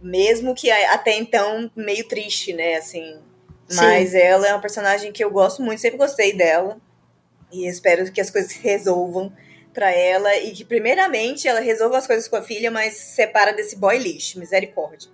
[0.00, 3.20] mesmo que até então meio triste, né, assim.
[3.74, 4.18] Mas Sim.
[4.18, 6.80] ela é uma personagem que eu gosto muito, sempre gostei dela.
[7.52, 9.30] E espero que as coisas se resolvam
[9.74, 13.76] para ela e que primeiramente ela resolva as coisas com a filha, mas separa desse
[13.76, 15.10] boy lixo, misericórdia.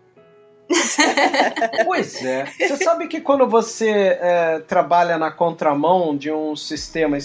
[1.84, 2.46] pois é.
[2.46, 7.16] Você sabe que quando você é, trabalha na contramão de um sistema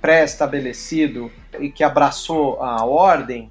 [0.00, 3.50] pré-estabelecido e que abraçou a ordem,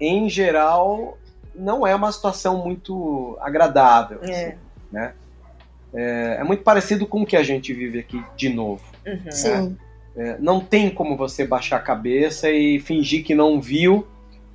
[0.00, 1.18] em geral,
[1.54, 4.20] não é uma situação muito agradável.
[4.22, 4.30] É.
[4.30, 4.58] Assim,
[4.90, 5.14] né?
[5.94, 8.82] É, é, muito parecido com o que a gente vive aqui de novo.
[9.06, 9.20] Uhum.
[9.24, 9.30] Né?
[9.30, 9.78] Sim.
[10.16, 14.06] É, não tem como você baixar a cabeça e fingir que não viu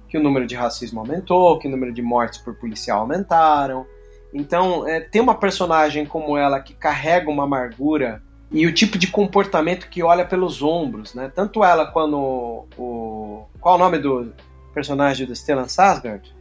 [0.07, 3.85] que o número de racismo aumentou, que o número de mortes por policial aumentaram,
[4.33, 9.07] então, é, ter uma personagem como ela que carrega uma amargura e o tipo de
[9.07, 11.31] comportamento que olha pelos ombros, né?
[11.33, 14.33] Tanto ela quanto o, qual é o nome do
[14.73, 16.33] personagem do Stellan Skarsgård?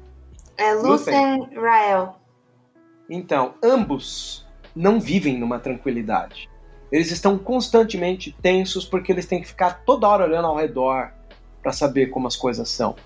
[0.56, 2.16] É Luthen Rael.
[3.08, 6.48] Então, ambos não vivem numa tranquilidade.
[6.90, 11.10] Eles estão constantemente tensos porque eles têm que ficar toda hora olhando ao redor
[11.62, 12.96] para saber como as coisas são.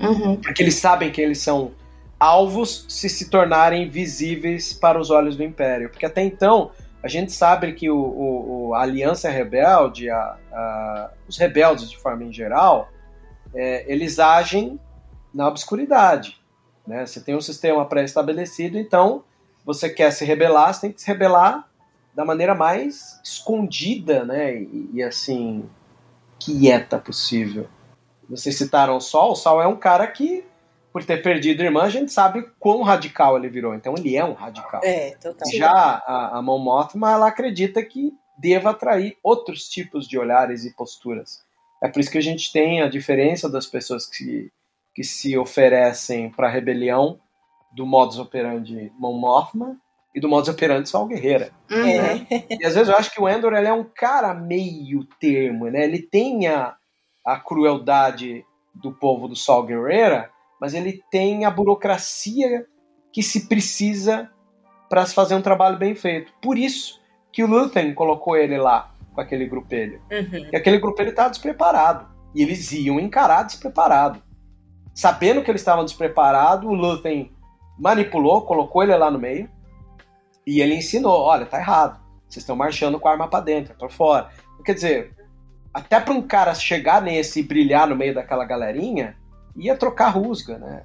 [0.00, 0.36] Uhum.
[0.36, 1.72] Porque eles sabem que eles são
[2.20, 5.88] alvos se se tornarem visíveis para os olhos do Império.
[5.88, 6.70] Porque até então,
[7.02, 12.22] a gente sabe que o, o a Aliança Rebelde, a, a, os rebeldes de forma
[12.22, 12.90] em geral,
[13.54, 14.78] é, eles agem
[15.32, 16.38] na obscuridade.
[16.86, 17.06] Né?
[17.06, 19.24] Você tem um sistema pré-estabelecido, então
[19.64, 21.68] você quer se rebelar, você tem que se rebelar
[22.14, 24.56] da maneira mais escondida, né?
[24.56, 25.68] E, e assim,
[26.38, 27.68] quieta possível.
[28.28, 30.44] Vocês citaram o Sol, o Sol é um cara que,
[30.92, 33.74] por ter perdido a irmã, a gente sabe quão radical ele virou.
[33.74, 34.80] Então ele é um radical.
[34.82, 35.50] É, total.
[35.52, 40.74] Já a, a Mon Mothma, ela acredita que deva atrair outros tipos de olhares e
[40.74, 41.42] posturas.
[41.82, 44.50] É por isso que a gente tem a diferença das pessoas que,
[44.94, 47.18] que se oferecem para a rebelião
[47.72, 49.76] do modus operandi Mon Mothma
[50.14, 51.52] e do modus operandi Sol Guerreira.
[51.70, 51.86] Uhum.
[51.86, 52.26] É.
[52.50, 55.84] E às vezes eu acho que o Endor ele é um cara meio termo, né?
[55.84, 56.74] Ele tem a,
[57.24, 62.66] a crueldade do povo do Sol Guerreira, mas ele tem a burocracia
[63.12, 64.30] que se precisa
[64.88, 66.32] para se fazer um trabalho bem feito.
[66.42, 67.00] Por isso
[67.32, 70.00] que o Luthen colocou ele lá com aquele grupelho.
[70.10, 70.48] Uhum.
[70.52, 72.08] E aquele grupelho estava despreparado.
[72.34, 74.22] E eles iam encarar despreparado.
[74.94, 77.32] Sabendo que eles estavam despreparados, o Luthen
[77.78, 79.48] manipulou, colocou ele lá no meio
[80.46, 82.00] e ele ensinou: olha, tá errado.
[82.28, 84.28] Vocês estão marchando com a arma para dentro, para fora.
[84.64, 85.14] Quer dizer,
[85.72, 89.16] até para um cara chegar nesse e brilhar no meio daquela galerinha,
[89.56, 90.84] ia trocar rusga, né?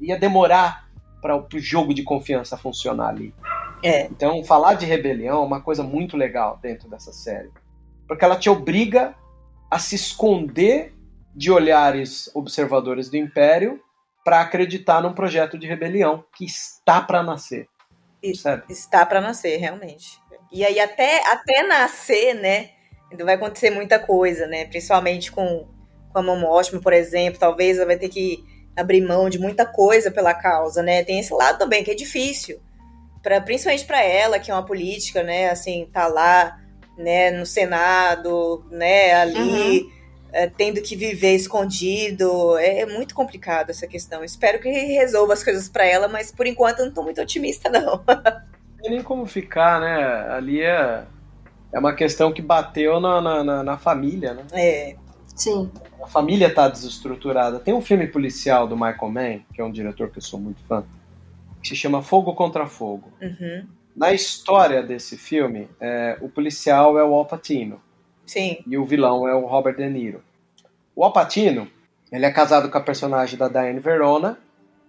[0.00, 0.88] Ia demorar
[1.20, 3.34] para o jogo de confiança funcionar ali.
[3.82, 4.04] É.
[4.06, 7.50] Então, falar de rebelião é uma coisa muito legal dentro dessa série.
[8.06, 9.14] Porque ela te obriga
[9.70, 10.94] a se esconder
[11.34, 13.80] de olhares observadores do Império
[14.24, 17.68] para acreditar num projeto de rebelião que está para nascer.
[18.34, 18.64] Sério.
[18.70, 20.18] Está para nascer, realmente.
[20.50, 22.70] E aí, até, até nascer, né?
[23.10, 24.64] Ainda vai acontecer muita coisa, né?
[24.64, 25.68] Principalmente com,
[26.14, 27.38] com a Momo Ótimo, por exemplo.
[27.38, 28.42] Talvez ela vai ter que
[28.76, 31.02] abrir mão de muita coisa pela causa, né?
[31.04, 32.60] Tem esse lado também que é difícil.
[33.22, 35.50] Pra, principalmente para ela, que é uma política, né?
[35.50, 36.58] Assim, tá lá,
[36.96, 37.30] né?
[37.32, 39.12] No Senado, né?
[39.14, 39.92] Ali.
[40.32, 42.56] é, tendo que viver escondido.
[42.58, 44.24] É, é muito complicado essa questão.
[44.24, 47.68] Espero que resolva as coisas para ela, mas por enquanto eu não tô muito otimista,
[47.70, 48.02] não.
[48.06, 50.34] Não tem nem como ficar, né?
[50.34, 51.04] Ali é,
[51.72, 54.44] é uma questão que bateu na, na, na- na família, né?
[54.52, 54.96] É.
[55.34, 55.70] Sim.
[56.02, 57.58] A família tá desestruturada.
[57.58, 60.62] Tem um filme policial do Michael Mann, que é um diretor que eu sou muito
[60.64, 60.84] fã,
[61.60, 63.10] que se chama Fogo contra Fogo.
[63.20, 63.66] Uhum.
[63.96, 67.80] Na história desse filme, é, o policial é o Al Pacino
[68.26, 68.58] Sim.
[68.66, 70.22] e o vilão é o Robert De Niro.
[70.96, 71.68] O Al Pacino,
[72.10, 74.38] ele é casado com a personagem da Diane Verona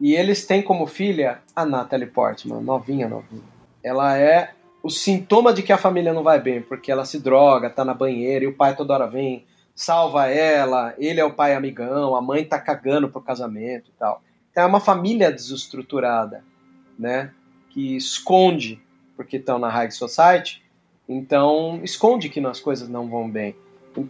[0.02, 3.44] e eles têm como filha a Natalie Portman, novinha, novinha.
[3.84, 7.70] Ela é o sintoma de que a família não vai bem, porque ela se droga,
[7.70, 11.54] tá na banheira e o pai toda hora vem, salva ela, ele é o pai
[11.54, 14.22] amigão, a mãe tá cagando pro casamento e tal.
[14.52, 16.44] Então é uma família desestruturada,
[16.98, 17.32] né?
[17.70, 18.82] Que esconde
[19.18, 20.64] porque estão na high society,
[21.08, 23.56] então esconde que as coisas não vão bem.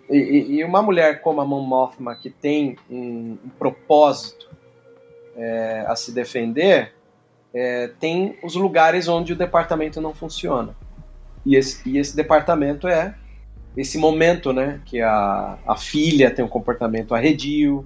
[0.10, 4.50] E, e- e uma mulher como a Mon Mothma, que tem um, um propósito
[5.36, 6.94] é, a se defender,
[7.54, 10.76] é, tem os lugares onde o departamento não funciona.
[11.46, 13.16] E esse, e esse departamento é
[13.78, 14.82] esse momento, né?
[14.86, 17.86] Que a, a filha tem um comportamento arredio,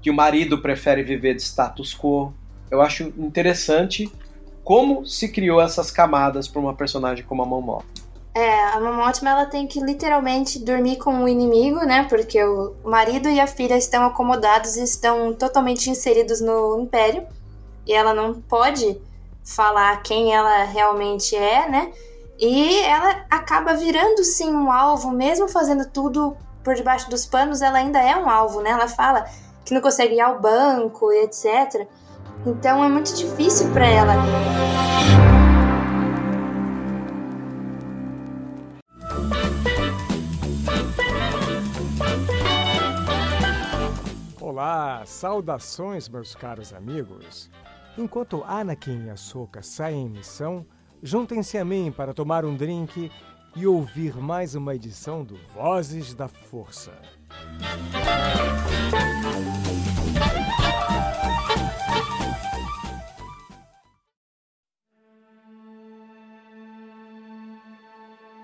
[0.00, 2.32] que o marido prefere viver de status quo.
[2.70, 4.10] Eu acho interessante
[4.64, 8.06] como se criou essas camadas para uma personagem como a Mon Mothma.
[8.36, 12.04] É, a Momotima ela tem que literalmente dormir com o inimigo, né?
[12.06, 17.26] Porque o marido e a filha estão acomodados e estão totalmente inseridos no império.
[17.86, 19.00] E ela não pode
[19.42, 21.92] falar quem ela realmente é, né?
[22.38, 27.78] E ela acaba virando sim um alvo, mesmo fazendo tudo por debaixo dos panos, ela
[27.78, 28.70] ainda é um alvo, né?
[28.70, 29.24] Ela fala
[29.64, 31.88] que não consegue ir ao banco e etc.
[32.44, 34.12] Então é muito difícil para ela.
[44.38, 47.48] Olá, saudações, meus caros amigos.
[47.96, 50.66] Enquanto Anakin e Ahsoka saem em missão,
[51.02, 53.10] juntem-se a mim para tomar um drink
[53.54, 56.92] e ouvir mais uma edição do Vozes da Força.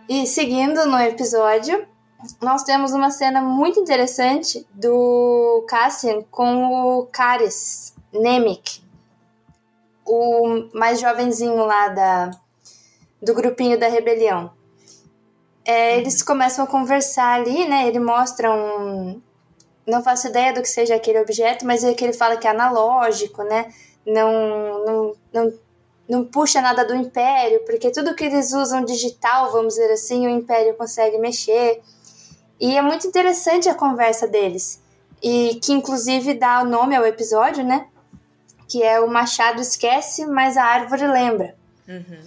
[0.09, 1.87] E seguindo no episódio,
[2.41, 8.83] nós temos uma cena muito interessante do Cassian com o Caris Nemec,
[10.07, 12.31] o mais jovenzinho lá da,
[13.23, 14.51] do grupinho da rebelião.
[15.65, 17.87] É, eles começam a conversar ali, né?
[17.87, 19.21] Ele mostra um.
[19.87, 22.51] Não faço ideia do que seja aquele objeto, mas é que ele fala que é
[22.51, 23.73] analógico, né?
[24.07, 25.53] Não, não, não
[26.09, 30.31] não puxa nada do Império, porque tudo que eles usam digital, vamos dizer assim, o
[30.31, 31.81] Império consegue mexer.
[32.61, 34.83] E é muito interessante a conversa deles.
[35.23, 37.87] E que inclusive dá nome ao episódio, né?
[38.73, 41.55] que é o machado esquece, mas a árvore lembra.
[41.87, 42.23] Uhum.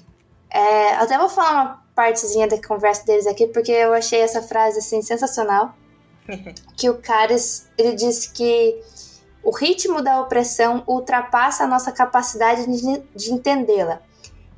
[0.56, 4.80] É, até vou falar uma partezinha da conversa deles aqui, porque eu achei essa frase
[4.80, 5.76] assim sensacional.
[6.78, 8.82] que o Caris, ele disse que
[9.44, 14.02] o ritmo da opressão ultrapassa a nossa capacidade de, de entendê-la.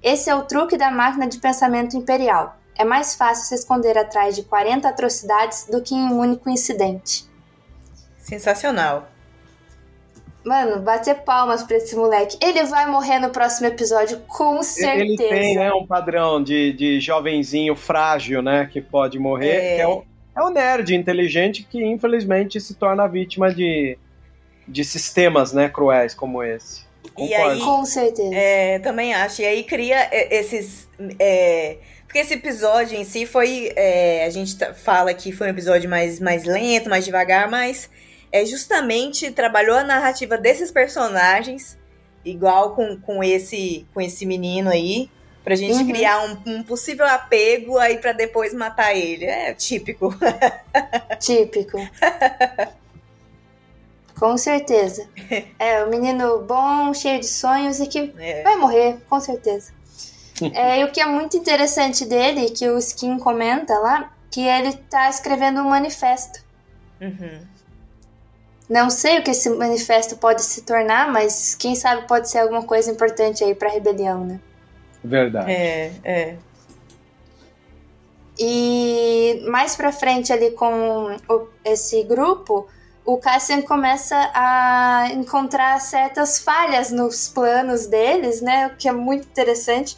[0.03, 2.55] Esse é o truque da máquina de pensamento imperial.
[2.75, 7.27] É mais fácil se esconder atrás de 40 atrocidades do que em um único incidente.
[8.19, 9.07] Sensacional.
[10.47, 12.37] Mano, bater palmas pra esse moleque.
[12.41, 15.01] Ele vai morrer no próximo episódio, com certeza.
[15.03, 19.49] Ele tem, né, um padrão de, de jovenzinho frágil, né, que pode morrer.
[19.57, 19.75] É.
[19.75, 20.03] que É, o,
[20.37, 23.97] é o nerd inteligente que, infelizmente, se torna vítima de,
[24.65, 26.85] de sistemas, né, cruéis como esse.
[27.03, 27.49] E Concordo.
[27.51, 28.33] aí- Com certeza.
[28.33, 29.41] É, também acho.
[29.41, 30.87] E aí cria é, esses.
[31.19, 33.71] é, porque esse episódio em si foi.
[33.75, 37.89] é, a gente tá- fala que foi um episódio mais, mais lento, mais devagar, mas
[38.31, 41.77] é justamente trabalhou a narrativa desses personagens,
[42.25, 45.09] igual com, com, esse, com esse menino aí,
[45.43, 45.87] pra gente Uhum.
[45.87, 49.25] criar um, um possível apego aí pra depois matar ele.
[49.25, 50.13] É típico.
[51.19, 51.77] Típico.
[54.19, 55.07] com certeza.
[55.59, 58.43] É, o menino bom, cheio de sonhos e que É.
[58.43, 59.71] vai morrer, com certeza.
[60.53, 64.73] É, e o que é muito interessante dele, que o Skin comenta lá, que ele
[64.73, 66.43] tá escrevendo um manifesto.
[67.01, 67.39] Uhum.
[68.69, 72.63] Não sei o que esse manifesto pode se tornar, mas quem sabe pode ser alguma
[72.63, 74.39] coisa importante aí pra rebelião, né?
[75.03, 75.51] Verdade.
[75.51, 76.35] É, é.
[78.39, 82.67] E mais pra frente ali com o- esse grupo,
[83.05, 88.67] o Cassian começa a encontrar certas falhas nos planos deles, né?
[88.67, 89.97] O que é muito interessante,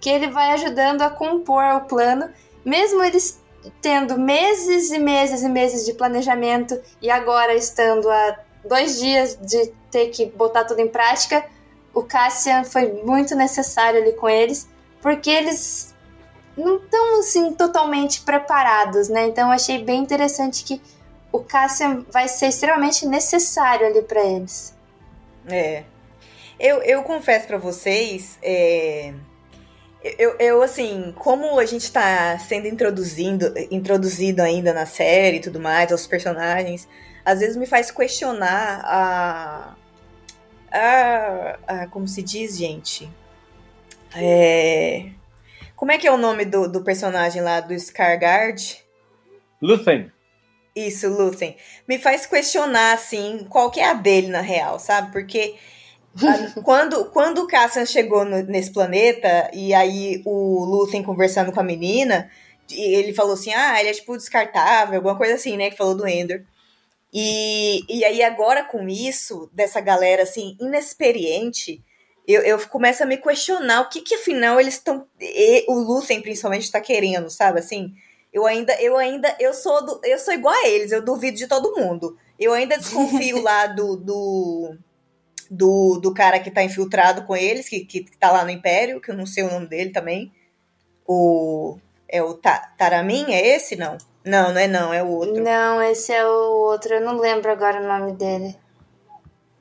[0.00, 2.30] que ele vai ajudando a compor o plano,
[2.64, 3.38] mesmo eles
[3.80, 9.72] tendo meses e meses e meses de planejamento e agora estando a dois dias de
[9.90, 11.44] ter que botar tudo em prática,
[11.92, 14.68] o Cassian foi muito necessário ali com eles,
[15.00, 15.94] porque eles
[16.56, 19.26] não estão assim totalmente preparados, né?
[19.26, 20.80] Então achei bem interessante que
[21.32, 24.74] o Cassian vai ser extremamente necessário ali para eles.
[25.46, 25.84] É.
[26.58, 29.14] Eu, eu confesso pra vocês, é,
[30.02, 35.60] eu, eu, assim, como a gente tá sendo introduzindo, introduzido ainda na série e tudo
[35.60, 36.88] mais, aos personagens,
[37.24, 39.76] às vezes me faz questionar a.
[40.72, 43.10] a, a como se diz, gente?
[44.16, 45.10] É,
[45.76, 48.82] como é que é o nome do, do personagem lá do Scargard?
[49.62, 50.10] Luthen,
[50.74, 51.56] Isso, Luthen.
[51.86, 55.12] Me faz questionar, assim, qual que é a dele na real, sabe?
[55.12, 55.56] Porque
[56.64, 61.64] quando, quando o Cassian chegou no- nesse planeta, e aí o Luthen conversando com a
[61.64, 62.30] menina,
[62.70, 65.70] ele falou assim, ah, ele é tipo descartável, alguma coisa assim, né?
[65.70, 66.44] Que falou do Ender.
[67.12, 71.82] E, e aí agora com isso, dessa galera, assim, inexperiente,
[72.26, 75.06] eu, eu começo a me questionar o que que afinal eles estão...
[75.66, 77.58] O Luthen, principalmente, está querendo, sabe?
[77.58, 77.92] Assim,
[78.32, 81.48] eu ainda, eu ainda, eu sou do, eu sou igual a eles, eu duvido de
[81.48, 82.16] todo mundo.
[82.38, 84.76] Eu ainda desconfio lá do, do,
[85.50, 89.10] do, do cara que tá infiltrado com eles, que, que tá lá no Império, que
[89.10, 90.32] eu não sei o nome dele também.
[91.06, 91.76] O.
[92.08, 93.32] É o Ta, Taramin?
[93.32, 93.74] É esse?
[93.76, 93.98] Não.
[94.24, 95.42] Não, não é não, é o outro.
[95.42, 96.30] Não, esse é o
[96.68, 98.56] outro, eu não lembro agora o nome dele.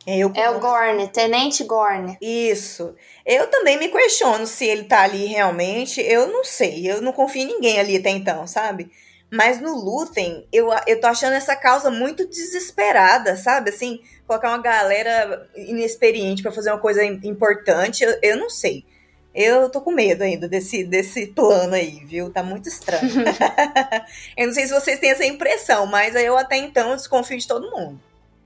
[0.05, 2.17] É, eu- É o Gorn, Tenente Gorn.
[2.21, 2.95] Isso.
[3.25, 6.01] Eu também me questiono se ele tá ali realmente.
[6.01, 6.89] Eu não sei.
[6.89, 8.91] Eu não confio em ninguém ali até então, sabe?
[9.31, 13.69] Mas no Luthen, eu, eu tô achando essa causa muito desesperada, sabe?
[13.69, 18.85] Assim, colocar uma galera inexperiente pra fazer uma coisa im- importante, eu, eu não sei.
[19.33, 22.29] Eu tô com medo ainda desse, desse plano aí, viu?
[22.31, 23.01] Tá muito estranho.
[24.37, 27.69] eu não sei se vocês têm essa impressão, mas eu até então desconfio de todo
[27.71, 27.99] mundo.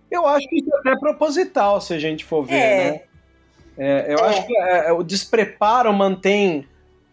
[0.09, 2.91] eu acho que isso é até proposital, se a gente for ver, É.
[2.91, 3.01] né?
[3.75, 4.23] É, eu É.
[4.29, 6.67] acho que é, o despreparo mantém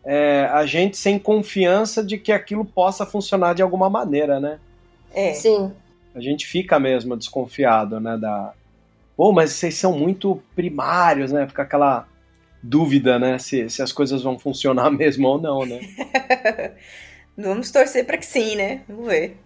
[0.05, 4.59] é, a gente sem confiança de que aquilo possa funcionar de alguma maneira, né?
[5.13, 5.33] É.
[5.35, 5.73] Sim.
[6.15, 8.19] A gente fica mesmo desconfiado, né?
[8.19, 8.53] Da.
[9.21, 11.47] Pô, mas vocês são muito primários, né?
[11.47, 12.09] Fica aquela
[12.63, 13.39] dúvida, né?
[13.39, 15.79] Se, se as coisas vão funcionar mesmo ou não, né?
[17.37, 18.81] Vamos torcer pra que sim, né?
[18.89, 19.37] Vamos ver.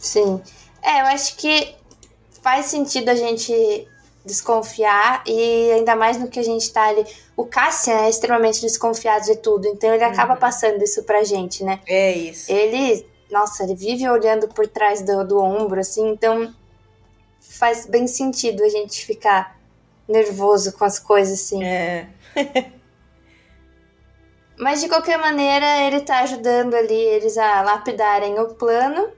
[0.00, 0.42] Sim.
[0.82, 1.76] É, eu acho que
[2.42, 3.86] faz sentido a gente
[4.24, 7.06] desconfiar e ainda mais no que a gente tá ali.
[7.36, 10.40] O Cassian é extremamente desconfiado de tudo, então ele acaba Uhum.
[10.40, 11.78] passando isso pra gente, né?
[11.86, 12.50] É isso.
[12.50, 16.52] Ele, nossa, ele vive olhando por trás do, do ombro, assim, então
[17.58, 19.58] faz bem sentido a gente ficar
[20.08, 21.62] nervoso com as coisas, assim.
[21.64, 22.08] É.
[24.58, 29.10] Mas de qualquer maneira, ele tá ajudando ali eles a lapidarem o plano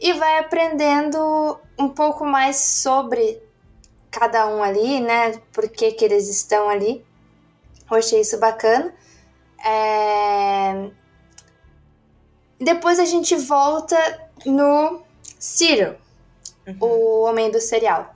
[0.00, 3.42] e vai aprendendo um pouco mais sobre
[4.10, 5.32] cada um ali, né?
[5.52, 7.04] Por que, que eles estão ali.
[7.90, 8.94] Eu achei isso bacana.
[9.64, 10.90] É...
[12.58, 13.96] Depois a gente volta
[14.46, 15.02] no
[15.38, 15.96] Ciro,
[16.66, 16.76] uhum.
[16.80, 18.14] o homem do cereal.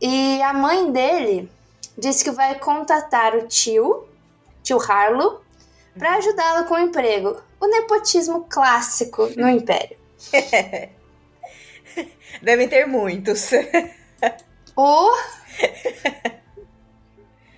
[0.00, 1.50] E a mãe dele
[1.96, 4.06] disse que vai contatar o tio,
[4.62, 5.40] tio Harlow,
[5.98, 6.18] para uhum.
[6.18, 7.40] ajudá-lo com o emprego.
[7.60, 9.96] O nepotismo clássico no Império.
[12.42, 13.50] Devem ter muitos.
[14.76, 15.10] O...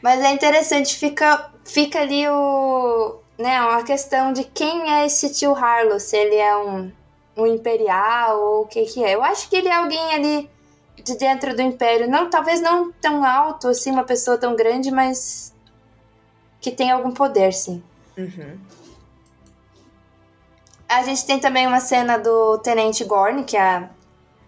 [0.00, 5.52] Mas é interessante, fica, fica ali o, né, uma questão de quem é esse tio
[5.52, 6.92] Harlow, se ele é um,
[7.38, 9.14] um imperial ou o que que é.
[9.14, 10.50] Eu acho que ele é alguém ali
[11.02, 15.54] de dentro do império, não, talvez não tão alto assim, uma pessoa tão grande, mas
[16.60, 17.82] que tem algum poder, sim.
[18.16, 18.58] Uhum.
[20.88, 23.88] A gente tem também uma cena do Tenente Gorn, que a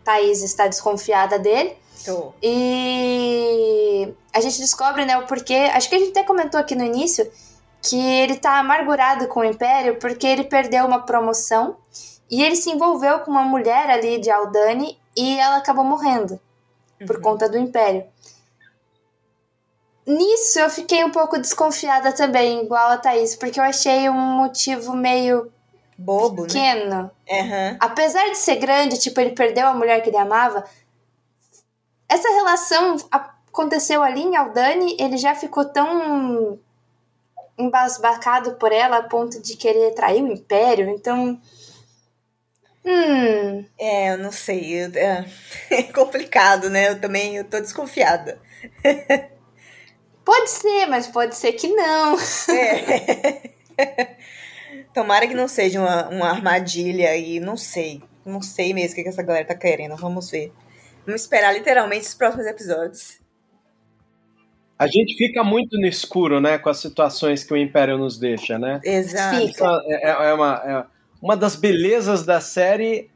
[0.03, 1.77] Thaís está desconfiada dele.
[2.05, 2.33] Tô.
[2.43, 5.71] E a gente descobre, né, o porquê.
[5.75, 7.31] Acho que a gente até comentou aqui no início
[7.83, 11.77] que ele tá amargurado com o Império porque ele perdeu uma promoção
[12.31, 16.41] e ele se envolveu com uma mulher ali de Aldani e ela acabou morrendo
[17.01, 17.07] uhum.
[17.07, 18.05] por conta do Império.
[20.07, 24.95] Nisso eu fiquei um pouco desconfiada também, igual a Thaís, porque eu achei um motivo
[24.95, 25.53] meio
[25.99, 26.49] bobo, né?
[26.49, 26.91] pequeno.
[26.91, 27.11] né?
[27.31, 27.77] Uhum.
[27.81, 30.65] Apesar de ser grande, tipo, ele perdeu a mulher que ele amava,
[32.09, 36.59] essa relação aconteceu ali em Aldani, ele já ficou tão
[37.57, 41.41] embasbacado por ela a ponto de querer trair o Império, então.
[42.85, 43.65] Hum.
[43.79, 44.85] É, eu não sei.
[44.85, 45.25] Eu, é,
[45.71, 46.89] é, complicado, né?
[46.89, 48.41] Eu também eu tô desconfiada.
[50.25, 52.17] Pode ser, mas pode ser que não.
[52.51, 53.51] É.
[54.95, 58.03] Tomara que não seja uma, uma armadilha e não sei.
[58.25, 59.97] Não sei mesmo o que, que essa galera tá querendo.
[59.97, 60.53] Vamos ver.
[61.07, 63.19] Vamos esperar literalmente os próximos episódios.
[64.79, 68.59] A gente fica muito no escuro, né, com as situações que o Império nos deixa,
[68.59, 68.81] né?
[68.85, 69.37] Exato.
[69.89, 73.11] É, é, é uma, é uma das belezas da série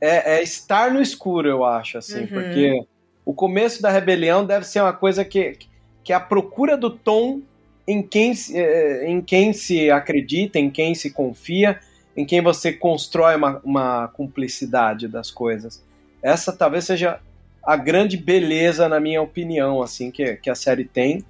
[0.00, 2.26] é, é, estar no escuro, eu acho, assim, uhum.
[2.26, 2.84] porque
[3.24, 5.56] o começo da rebelião deve ser uma coisa que,
[6.02, 7.40] que é a procura do tom
[7.86, 11.80] em quem, é, em quem se acredita, em quem se confia,
[12.16, 15.82] em quem você constrói uma, uma cumplicidade das coisas.
[16.22, 17.20] Essa talvez seja
[17.62, 21.24] a grande beleza, na minha opinião, assim, que, que a série tem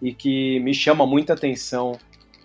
[0.00, 1.98] e que me chama muita atenção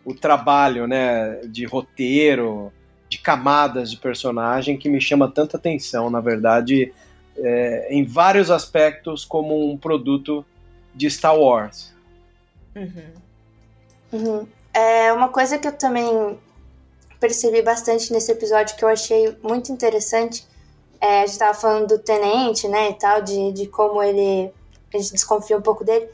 [0.04, 2.72] o trabalho, né, de roteiro,
[3.10, 6.94] de camadas de personagem que me chama tanta atenção, na verdade,
[7.38, 10.46] é, em vários aspectos como um produto
[10.94, 11.94] de Star Wars.
[12.76, 13.14] Uhum.
[14.12, 14.48] Uhum.
[14.74, 16.38] É uma coisa que eu também
[17.20, 20.46] percebi bastante nesse episódio que eu achei muito interessante
[21.06, 24.52] é, a gente tava falando do tenente, né, e tal, de, de como ele.
[24.94, 26.10] A gente desconfia um pouco dele.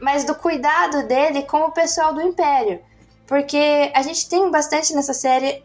[0.00, 2.80] Mas do cuidado dele com o pessoal do Império.
[3.26, 5.62] Porque a gente tem bastante nessa série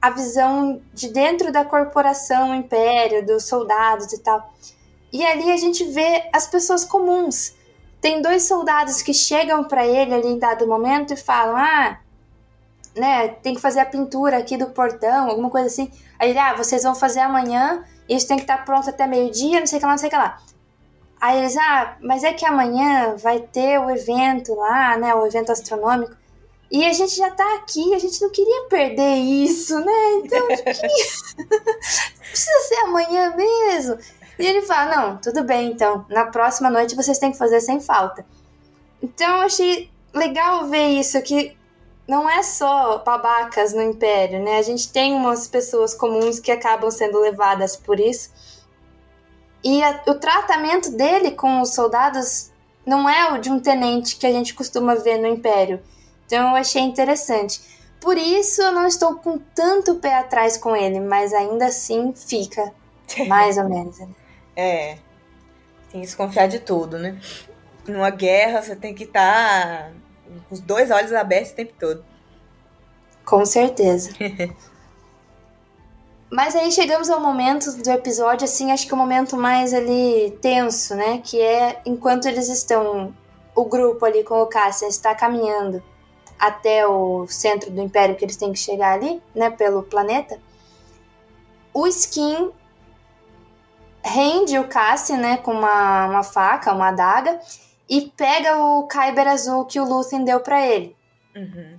[0.00, 4.52] a visão de dentro da corporação Império, dos soldados e tal.
[5.12, 7.54] E ali a gente vê as pessoas comuns.
[8.00, 11.98] Tem dois soldados que chegam para ele ali em dado momento e falam: Ah,
[12.94, 15.90] né, tem que fazer a pintura aqui do portão, alguma coisa assim.
[16.18, 19.66] Aí ele, ah, vocês vão fazer amanhã isso tem que estar pronto até meio-dia, não
[19.66, 20.38] sei o que lá, não sei o que lá.
[21.20, 25.52] Aí eles, ah, mas é que amanhã vai ter o evento lá, né, o evento
[25.52, 26.16] astronômico.
[26.70, 30.14] E a gente já tá aqui, a gente não queria perder isso, né?
[30.22, 30.46] Então,
[32.20, 33.98] precisa ser amanhã mesmo.
[34.38, 37.80] E ele fala, não, tudo bem, então, na próxima noite vocês têm que fazer sem
[37.80, 38.24] falta.
[39.02, 41.56] Então eu achei legal ver isso, que
[42.06, 44.58] não é só babacas no Império, né?
[44.58, 48.30] A gente tem umas pessoas comuns que acabam sendo levadas por isso.
[49.62, 52.50] E a, o tratamento dele com os soldados
[52.86, 55.82] não é o de um tenente que a gente costuma ver no Império.
[56.28, 57.58] Então eu achei interessante.
[57.98, 62.70] Por isso eu não estou com tanto pé atrás com ele, mas ainda assim fica.
[63.26, 63.98] Mais ou menos.
[63.98, 64.08] Né?
[64.54, 64.98] É.
[65.90, 67.18] Tem que desconfiar de tudo, né?
[67.86, 69.90] Numa guerra você tem que estar.
[69.90, 69.90] Tá
[70.46, 72.04] com os dois olhos abertos o tempo todo.
[73.24, 74.10] Com certeza.
[76.30, 80.94] Mas aí chegamos ao momento do episódio, assim, acho que o momento mais ali tenso,
[80.94, 81.22] né?
[81.24, 83.14] Que é enquanto eles estão,
[83.54, 85.82] o grupo ali com o Cassian está caminhando
[86.38, 89.50] até o centro do Império que eles têm que chegar ali, né?
[89.50, 90.38] Pelo planeta.
[91.72, 92.50] O Skin
[94.02, 95.36] rende o Cassian, né?
[95.38, 97.40] Com uma, uma faca, uma adaga
[97.88, 100.94] e pega o Kyber azul que o Lúthien deu para ele.
[101.34, 101.76] Uhum.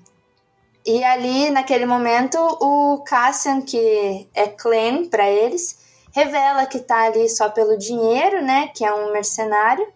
[0.86, 5.78] E ali, naquele momento, o Cassian, que é Clem para eles,
[6.12, 8.70] revela que tá ali só pelo dinheiro, né?
[8.74, 9.88] Que é um mercenário.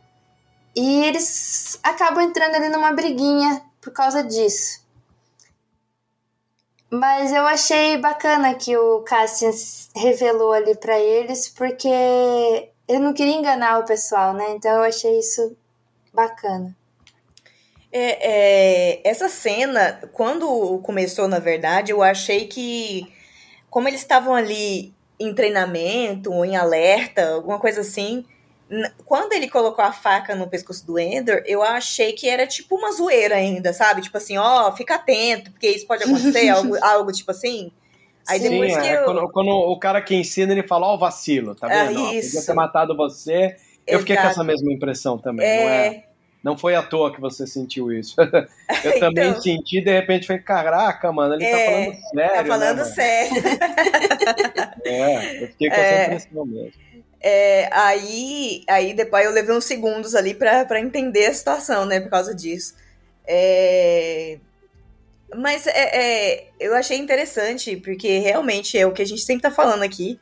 [0.76, 4.82] E eles acabam entrando ali numa briguinha por causa disso.
[6.90, 9.52] Mas eu achei bacana que o Cassian
[9.96, 11.90] revelou ali para eles, porque
[12.88, 14.52] ele não queria enganar o pessoal, né?
[14.52, 15.58] Então eu achei isso
[16.14, 16.76] bacana.
[17.92, 23.12] É, é, essa cena, quando começou, na verdade, eu achei que,
[23.70, 28.26] como eles estavam ali em treinamento, em alerta, alguma coisa assim,
[29.06, 32.92] quando ele colocou a faca no pescoço do Ender, eu achei que era tipo uma
[32.92, 34.02] zoeira ainda, sabe?
[34.02, 37.72] Tipo assim, ó, oh, fica atento, porque isso pode acontecer, algo, algo tipo assim.
[38.28, 39.06] Aí Sim, depois que é, eu...
[39.06, 42.00] quando, quando, o cara que ensina, ele fala, ó, oh, vacilo, tá vendo?
[42.00, 42.32] Ah, isso.
[42.32, 43.58] podia ter matado você.
[43.86, 44.00] Eu Exato.
[44.00, 45.64] fiquei com essa mesma impressão também, é...
[45.64, 46.04] não é?
[46.44, 48.16] Não foi à toa que você sentiu isso.
[48.20, 52.36] eu então, também senti, de repente, falei, caraca, mano, ele tá é, tá falando sério.
[52.36, 53.44] Tá falando né, sério.
[54.84, 56.06] é, eu fiquei com essa é.
[56.06, 56.93] impressão mesmo.
[57.26, 62.10] É, aí, aí depois eu levei uns segundos ali para entender a situação, né, por
[62.10, 62.76] causa disso.
[63.26, 64.38] É,
[65.34, 69.52] mas é, é, eu achei interessante, porque realmente é o que a gente sempre tá
[69.52, 70.20] falando aqui,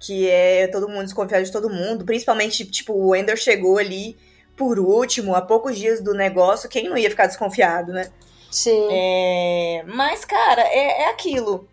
[0.00, 4.16] que é todo mundo desconfiado de todo mundo, principalmente, tipo, o Ender chegou ali
[4.56, 8.10] por último, há poucos dias do negócio, quem não ia ficar desconfiado, né?
[8.50, 8.88] Sim.
[8.90, 11.68] É, mas, cara, é, é aquilo.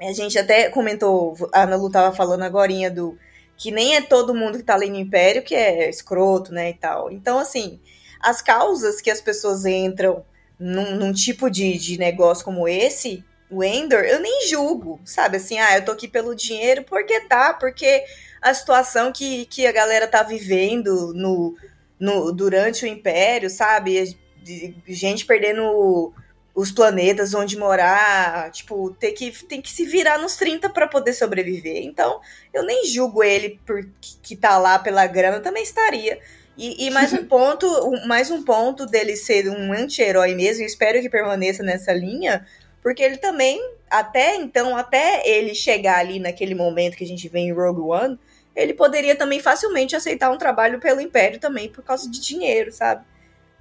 [0.00, 3.18] A gente até comentou, a Ana Lu tava falando agora do
[3.58, 6.74] que nem é todo mundo que tá ali no Império que é escroto, né, e
[6.74, 7.10] tal.
[7.10, 7.80] Então, assim,
[8.20, 10.24] as causas que as pessoas entram
[10.58, 15.38] num, num tipo de, de negócio como esse, o Ender, eu nem julgo, sabe?
[15.38, 18.04] Assim, ah, eu tô aqui pelo dinheiro, porque tá, porque
[18.40, 21.56] a situação que, que a galera tá vivendo no,
[21.98, 24.16] no, durante o Império, sabe?
[24.86, 26.12] Gente perdendo
[26.58, 31.12] os planetas onde morar, tipo, ter que, tem que se virar nos 30 para poder
[31.12, 31.84] sobreviver.
[31.84, 32.20] Então,
[32.52, 33.88] eu nem julgo ele por
[34.20, 36.18] que tá lá pela grana, também estaria.
[36.56, 37.68] E, e mais um ponto,
[38.08, 42.44] mais um ponto dele ser um anti-herói mesmo, espero que permaneça nessa linha,
[42.82, 47.38] porque ele também, até então, até ele chegar ali naquele momento que a gente vê
[47.38, 48.18] em Rogue One,
[48.56, 53.04] ele poderia também facilmente aceitar um trabalho pelo Império também por causa de dinheiro, sabe?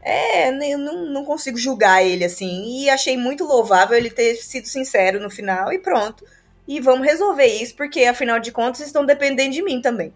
[0.01, 2.63] É, eu não, não consigo julgar ele assim.
[2.65, 6.25] E achei muito louvável ele ter sido sincero no final e pronto.
[6.67, 10.13] E vamos resolver isso, porque afinal de contas estão dependendo de mim também.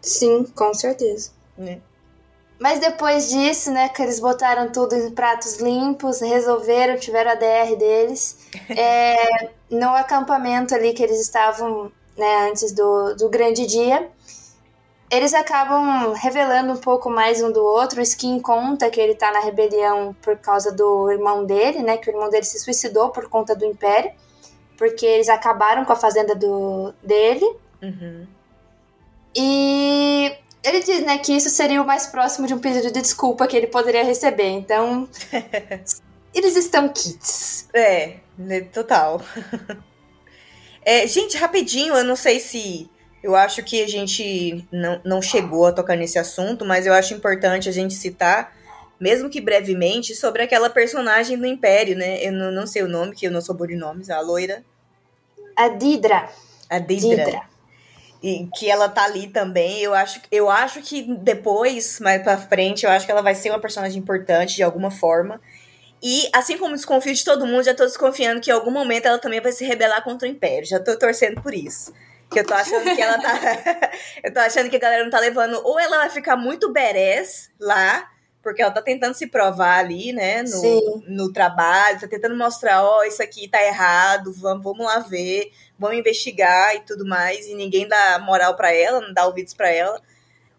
[0.00, 1.30] Sim, com certeza.
[1.58, 1.78] É.
[2.58, 7.74] Mas depois disso, né, que eles botaram tudo em pratos limpos, resolveram, tiveram a DR
[7.78, 8.36] deles.
[8.68, 14.10] é, no acampamento ali que eles estavam, né, antes do, do grande dia,
[15.10, 17.98] eles acabam revelando um pouco mais um do outro.
[17.98, 21.96] O Skin conta que ele tá na rebelião por causa do irmão dele, né?
[21.96, 24.12] Que o irmão dele se suicidou por conta do Império.
[24.76, 27.44] Porque eles acabaram com a fazenda do, dele.
[27.82, 28.26] Uhum.
[29.34, 30.32] E
[30.62, 33.56] ele diz, né, que isso seria o mais próximo de um pedido de desculpa que
[33.56, 34.48] ele poderia receber.
[34.48, 35.08] Então,
[36.32, 37.68] eles estão kits.
[37.74, 39.20] É, né, total.
[40.82, 42.88] é, gente, rapidinho, eu não sei se
[43.22, 47.12] eu acho que a gente não, não chegou a tocar nesse assunto, mas eu acho
[47.12, 48.56] importante a gente citar,
[48.98, 52.22] mesmo que brevemente, sobre aquela personagem do Império, né?
[52.24, 54.64] Eu não, não sei o nome, que eu não sou boa de nomes, a loira.
[55.56, 56.28] A Didra.
[56.68, 57.24] A Didra.
[57.24, 57.42] Didra.
[58.22, 59.80] E que ela tá ali também.
[59.80, 63.50] Eu acho, eu acho que depois, mais pra frente, eu acho que ela vai ser
[63.50, 65.40] uma personagem importante de alguma forma.
[66.02, 69.18] E assim como desconfio de todo mundo, já tô desconfiando que em algum momento ela
[69.18, 70.66] também vai se rebelar contra o Império.
[70.66, 71.92] Já tô torcendo por isso.
[72.30, 73.32] Que eu tô achando que ela tá.
[74.22, 75.60] eu tô achando que a galera não tá levando.
[75.64, 78.08] Ou ela vai ficar muito berés lá,
[78.42, 82.98] porque ela tá tentando se provar ali, né, no, no trabalho, tá tentando mostrar, ó,
[82.98, 87.54] oh, isso aqui tá errado, vamos, vamos lá ver, vamos investigar e tudo mais, e
[87.54, 90.00] ninguém dá moral para ela, não dá ouvidos para ela.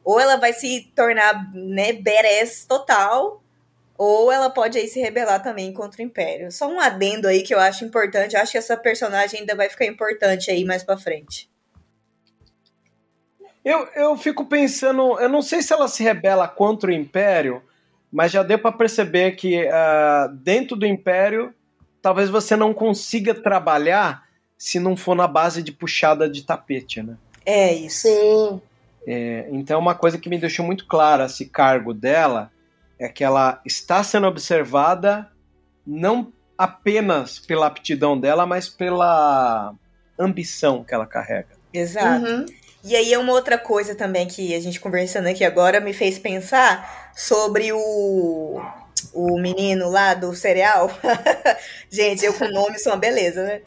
[0.04, 3.42] Ou ela vai se tornar, né, berés total,
[3.98, 6.52] ou ela pode aí se rebelar também contra o Império.
[6.52, 9.70] Só um adendo aí que eu acho importante, eu acho que essa personagem ainda vai
[9.70, 11.51] ficar importante aí mais para frente.
[13.64, 17.62] Eu, eu fico pensando, eu não sei se ela se rebela contra o Império,
[18.12, 21.54] mas já deu para perceber que uh, dentro do Império
[22.02, 24.24] talvez você não consiga trabalhar
[24.58, 27.16] se não for na base de puxada de tapete, né?
[27.46, 28.08] É isso.
[28.08, 28.62] Sim.
[29.08, 32.52] É, então uma coisa que me deixou muito clara esse cargo dela
[33.00, 35.28] é que ela está sendo observada
[35.86, 39.74] não apenas pela aptidão dela, mas pela
[40.20, 41.50] ambição que ela carrega.
[41.74, 42.26] Exato.
[42.26, 42.46] Uhum.
[42.84, 46.18] E aí é uma outra coisa também que a gente conversando aqui agora me fez
[46.18, 48.62] pensar sobre o,
[49.14, 50.90] o menino lá do cereal.
[51.90, 53.62] gente, eu com o nome sou uma beleza, né?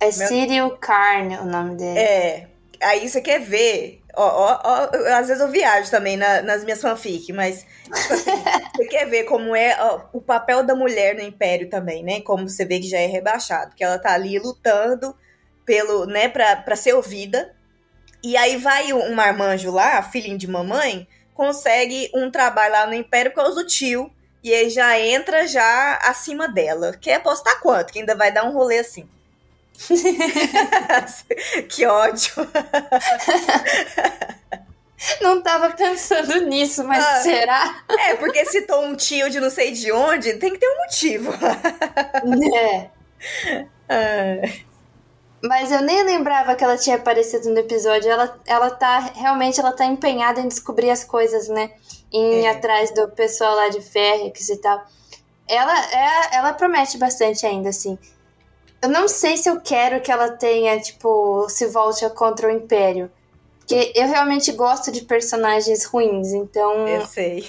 [0.00, 0.28] É Meu...
[0.28, 1.98] Cyril Carne o nome dele.
[1.98, 2.48] É.
[2.80, 6.82] Aí você quer ver Ó, ó, ó, às vezes eu viajo também na, nas minhas
[6.82, 8.30] fanfic, mas tipo assim,
[8.76, 12.20] você quer ver como é ó, o papel da mulher no Império também, né?
[12.20, 15.16] Como você vê que já é rebaixado, que ela tá ali lutando
[15.64, 17.54] pelo, né, pra, pra ser ouvida.
[18.22, 23.32] E aí vai um marmanjo lá, filhinho de mamãe, consegue um trabalho lá no Império
[23.32, 24.10] por causa do tio.
[24.42, 26.96] E aí já entra já acima dela.
[27.00, 27.92] Quer apostar quanto?
[27.92, 29.08] Que ainda vai dar um rolê assim.
[31.68, 32.32] que ódio.
[35.20, 37.84] Não tava pensando nisso, mas ah, será?
[37.88, 41.32] É, porque citou um tio de não sei de onde, tem que ter um motivo.
[42.60, 42.90] É.
[43.88, 44.71] Ah.
[45.42, 48.08] Mas eu nem lembrava que ela tinha aparecido no episódio.
[48.08, 51.72] Ela, ela tá, realmente, ela tá empenhada em descobrir as coisas, né?
[52.12, 52.50] Em ir é.
[52.50, 54.80] atrás do pessoal lá de Férrex e tal.
[55.48, 57.98] Ela, é, ela promete bastante ainda, assim.
[58.80, 63.10] Eu não sei se eu quero que ela tenha, tipo, se volte contra o Império.
[63.62, 66.86] Porque eu realmente gosto de personagens ruins, então.
[66.86, 67.44] Eu sei.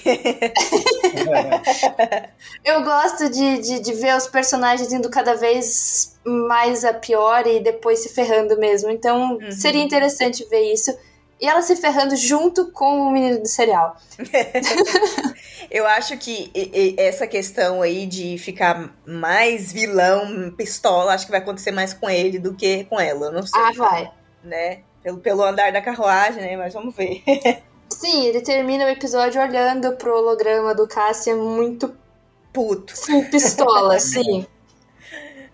[2.64, 7.58] eu gosto de, de, de, ver os personagens indo cada vez mais a pior e
[7.60, 8.90] depois se ferrando mesmo.
[8.90, 9.50] Então uhum.
[9.50, 10.96] seria interessante ver isso.
[11.40, 13.96] E ela se ferrando junto com o menino do cereal.
[15.68, 16.52] Eu acho que
[16.96, 22.38] essa questão aí de ficar mais vilão, pistola, acho que vai acontecer mais com ele
[22.38, 23.60] do que com ela, não sei.
[23.60, 24.12] Ah, vai.
[24.44, 24.84] Né?
[25.04, 26.56] Pelo, pelo andar da carruagem, né?
[26.56, 27.22] Mas vamos ver.
[27.90, 31.94] Sim, ele termina o episódio olhando pro holograma do Cassian muito
[32.52, 32.96] puto.
[32.96, 34.46] Sim, pistola, sim.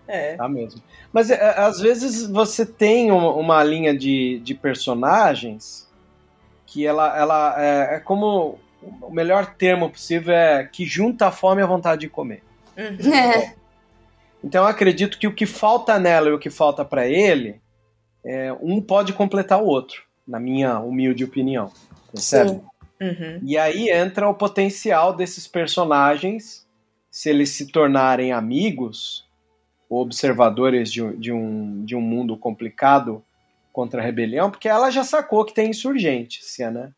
[0.07, 0.35] É.
[0.35, 0.81] Tá mesmo.
[1.13, 5.87] Mas é, às vezes você tem uma, uma linha de, de personagens
[6.65, 8.57] que ela, ela é, é como
[9.01, 12.41] o melhor termo possível é que junta a fome e a vontade de comer.
[12.77, 13.13] Uhum.
[13.13, 13.53] É.
[14.43, 17.61] Então eu acredito que o que falta nela e o que falta para ele,
[18.23, 21.71] é, um pode completar o outro, na minha humilde opinião.
[22.11, 22.61] Percebe?
[23.01, 23.39] Uhum.
[23.43, 26.67] E aí entra o potencial desses personagens,
[27.09, 29.25] se eles se tornarem amigos,
[29.89, 33.21] ou observadores de, de, um, de um mundo complicado
[33.73, 36.93] contra a rebelião, porque ela já sacou que tem insurgência, né?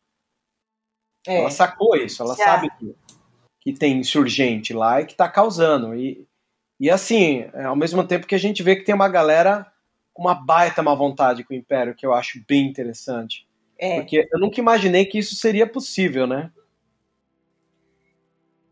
[1.25, 1.39] É.
[1.39, 2.45] Ela sacou isso, ela Já.
[2.45, 2.95] sabe que,
[3.61, 5.95] que tem insurgente lá e que está causando.
[5.95, 6.27] E,
[6.79, 9.72] e assim, é, ao mesmo tempo que a gente vê que tem uma galera
[10.15, 13.47] uma baita má vontade com o Império, que eu acho bem interessante.
[13.77, 13.99] É.
[13.99, 16.51] Porque eu nunca imaginei que isso seria possível, né?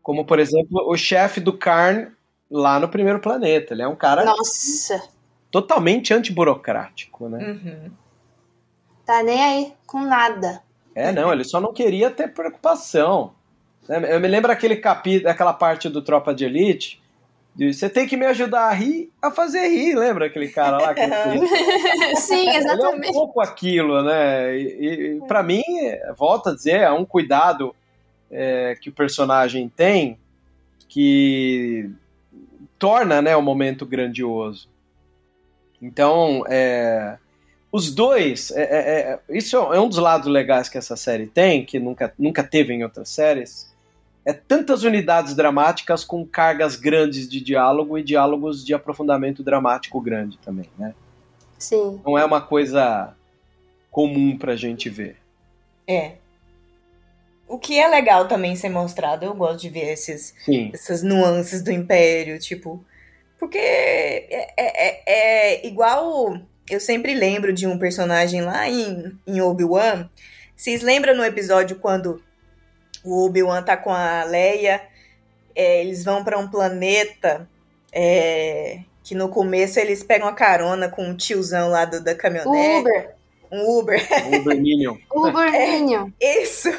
[0.02, 2.12] Como, por exemplo, o chefe do Karn
[2.50, 3.74] lá no primeiro planeta.
[3.74, 5.02] Ele é um cara Nossa.
[5.50, 7.44] totalmente antiburocrático, né?
[7.44, 7.90] Uhum.
[9.04, 10.62] Tá nem aí com nada.
[10.94, 13.34] É, não, ele só não queria ter preocupação.
[13.88, 17.01] Eu me lembro aquele capítulo, aquela parte do Tropa de Elite.
[17.54, 20.94] De, você tem que me ajudar a rir, a fazer rir, lembra aquele cara lá?
[20.94, 21.02] Que
[22.16, 23.08] Sim, exatamente.
[23.08, 24.56] Ele é um pouco aquilo, né?
[24.56, 25.62] E, e para mim,
[26.16, 27.74] volta a dizer, é um cuidado
[28.30, 30.18] é, que o personagem tem
[30.88, 31.90] que
[32.78, 34.68] torna né, o momento grandioso.
[35.80, 37.16] Então, é,
[37.72, 41.64] os dois, é, é, é, isso é um dos lados legais que essa série tem,
[41.64, 43.71] que nunca, nunca teve em outras séries,
[44.24, 50.38] é tantas unidades dramáticas com cargas grandes de diálogo e diálogos de aprofundamento dramático grande
[50.38, 50.94] também, né?
[51.58, 52.00] Sim.
[52.04, 53.14] Não é uma coisa
[53.90, 55.16] comum pra gente ver.
[55.86, 56.12] É.
[57.48, 60.34] O que é legal também ser mostrado, eu gosto de ver esses,
[60.72, 62.82] essas nuances do Império, tipo.
[63.38, 69.40] Porque é, é, é, é igual eu sempre lembro de um personagem lá em, em
[69.40, 70.08] Obi-Wan.
[70.56, 72.22] Vocês lembram no episódio quando
[73.04, 74.82] o Obi-Wan tá com a Leia?
[75.54, 77.48] É, eles vão para um planeta
[77.92, 82.80] é, que no começo eles pegam a carona com um tiozão lá do, da caminhonete.
[82.80, 83.14] Uber.
[83.50, 84.08] Um Uber.
[84.34, 84.96] Uber Minion.
[85.12, 86.10] Uber é, Minion.
[86.18, 86.70] Isso.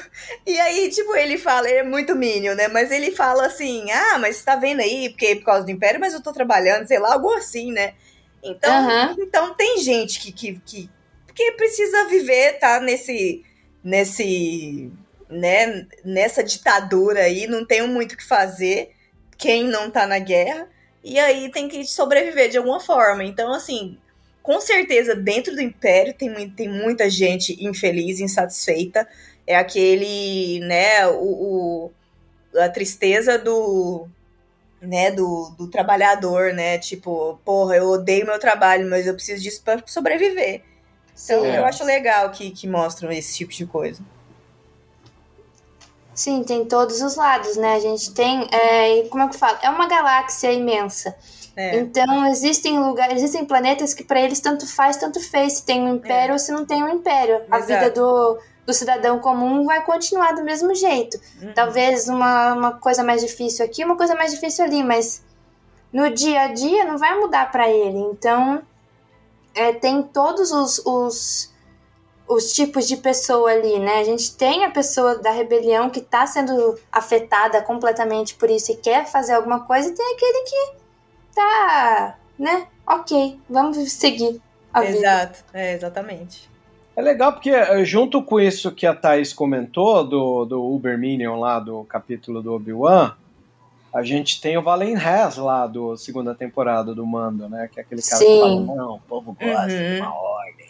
[0.45, 2.67] E aí, tipo, ele fala, ele é muito Minion, né?
[2.67, 5.71] Mas ele fala assim, ah, mas você tá vendo aí, porque é por causa do
[5.71, 7.93] Império, mas eu tô trabalhando, sei lá, algo assim, né?
[8.43, 9.15] Então, uhum.
[9.19, 10.89] então tem gente que, que, que,
[11.33, 13.45] que precisa viver, tá nesse,
[13.83, 14.91] nesse,
[15.33, 18.91] né, nessa ditadura aí, não tem muito o que fazer,
[19.37, 20.67] quem não tá na guerra,
[21.03, 23.23] e aí tem que sobreviver de alguma forma.
[23.23, 23.97] Então, assim,
[24.41, 29.07] com certeza, dentro do Império tem, tem muita gente infeliz, insatisfeita.
[29.45, 31.91] É aquele, né, o, o
[32.57, 34.07] a tristeza do,
[34.81, 36.77] né, do, do trabalhador, né?
[36.77, 40.61] Tipo, porra, eu odeio meu trabalho, mas eu preciso disso para sobreviver.
[41.23, 41.57] Então, é.
[41.57, 44.01] eu acho legal que, que mostram esse tipo de coisa.
[46.13, 47.75] Sim, tem todos os lados, né?
[47.75, 49.57] A gente tem, é, como é que eu falo?
[49.61, 51.15] É uma galáxia imensa.
[51.55, 51.77] É.
[51.77, 55.95] Então, existem lugares, existem planetas que para eles tanto faz, tanto fez, se tem um
[55.95, 56.33] império é.
[56.33, 57.41] ou se não tem um império.
[57.49, 61.19] A vida do, do cidadão comum vai continuar do mesmo jeito.
[61.41, 61.53] Uhum.
[61.53, 65.23] Talvez uma, uma coisa mais difícil aqui, uma coisa mais difícil ali, mas
[65.91, 67.99] no dia a dia não vai mudar para ele.
[67.99, 68.63] Então,
[69.53, 71.52] é, tem todos os, os,
[72.35, 73.99] os, tipos de pessoa ali, né?
[73.99, 78.75] A gente tem a pessoa da rebelião que está sendo afetada completamente por isso e
[78.75, 80.73] quer fazer alguma coisa, e tem aquele que
[81.35, 82.67] tá, né?
[82.85, 84.41] Ok, vamos seguir.
[84.75, 86.49] Exato, é, exatamente.
[86.95, 91.39] É legal porque, eh, junto com isso que a Thaís comentou, do, do Uber Minion
[91.39, 93.15] lá, do capítulo do Obi-Wan,
[93.93, 97.69] a gente tem o Valen Hess lá do segunda temporada do Mando, né?
[97.71, 98.25] Que é aquele cara Sim.
[98.25, 99.95] que fala, não, o povo gosta uhum.
[99.95, 100.62] de uma ordem, né?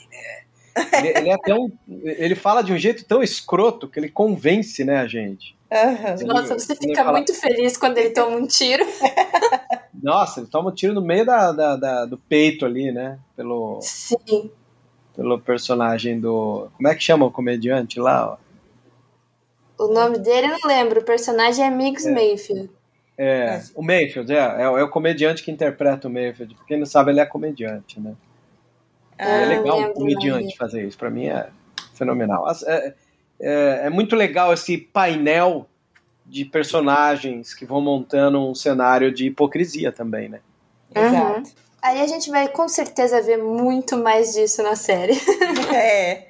[0.93, 4.97] Ele, ele, é tão, ele fala de um jeito tão escroto que ele convence, né,
[4.97, 5.55] a gente.
[5.71, 6.27] Uhum.
[6.27, 7.11] Nossa, você fica fala...
[7.11, 8.85] muito feliz quando ele toma um tiro.
[10.01, 13.19] Nossa, ele toma um tiro no meio da, da, da do peito ali, né?
[13.35, 13.79] Pelo...
[13.81, 14.51] Sim
[15.15, 16.67] pelo personagem do.
[16.75, 18.37] Como é que chama o comediante lá?
[19.77, 19.85] Ó?
[19.85, 22.11] O nome dele eu não lembro, o personagem é Mix é.
[22.11, 22.69] Mayfield.
[23.15, 26.55] É, o Mayfield, é, é, é, o comediante que interpreta o Mayfield.
[26.55, 28.13] Pra quem não sabe, ele é comediante, né?
[29.23, 31.49] Ah, é legal um comediante fazer isso, pra mim é
[31.93, 32.45] fenomenal.
[32.65, 32.93] É,
[33.39, 35.67] é, é muito legal esse painel
[36.25, 40.39] de personagens que vão montando um cenário de hipocrisia também, né?
[40.93, 41.51] Exato.
[41.81, 45.13] Aí a gente vai com certeza ver muito mais disso na série.
[45.73, 46.27] É.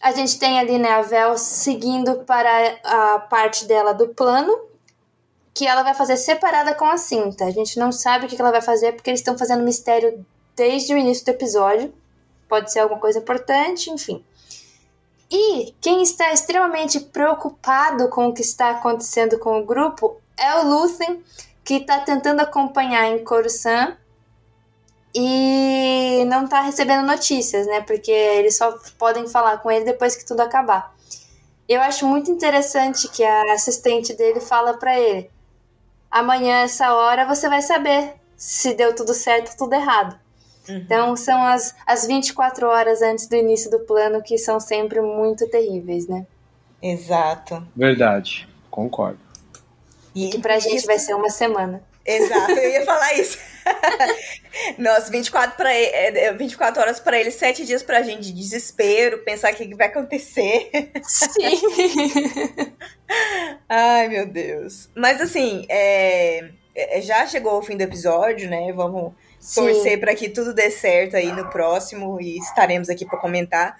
[0.00, 4.58] A gente tem ali, né, a Vel seguindo para a parte dela do plano,
[5.52, 7.44] que ela vai fazer separada com a cinta.
[7.44, 10.24] A gente não sabe o que ela vai fazer porque eles estão fazendo mistério
[10.56, 11.92] desde o início do episódio.
[12.48, 14.24] Pode ser alguma coisa importante, enfim.
[15.30, 20.66] E quem está extremamente preocupado com o que está acontecendo com o grupo é o
[20.66, 21.22] Luthen,
[21.64, 23.96] que está tentando acompanhar em Coruscant
[25.14, 27.80] e não tá recebendo notícias, né?
[27.80, 30.94] Porque eles só podem falar com ele depois que tudo acabar.
[31.68, 35.30] Eu acho muito interessante que a assistente dele fala para ele:
[36.10, 40.18] amanhã, essa hora, você vai saber se deu tudo certo ou tudo errado.
[40.70, 40.76] Uhum.
[40.76, 45.48] Então, são as, as 24 horas antes do início do plano que são sempre muito
[45.48, 46.24] terríveis, né?
[46.80, 47.66] Exato.
[47.76, 49.18] Verdade, concordo.
[50.14, 51.82] E que pra gente vai ser uma semana.
[52.04, 53.38] Exato, eu ia falar isso.
[54.78, 59.52] Nossa, 24, pra ele, 24 horas para ele, 7 dias pra gente de desespero, pensar
[59.52, 60.70] o que vai acontecer.
[61.02, 61.60] Sim.
[63.68, 64.88] Ai, meu Deus.
[64.96, 66.50] Mas assim, é, é,
[67.02, 68.72] já chegou o fim do episódio, né?
[68.72, 69.62] Vamos Sim.
[69.62, 73.78] torcer para que tudo dê certo aí no próximo e estaremos aqui para comentar.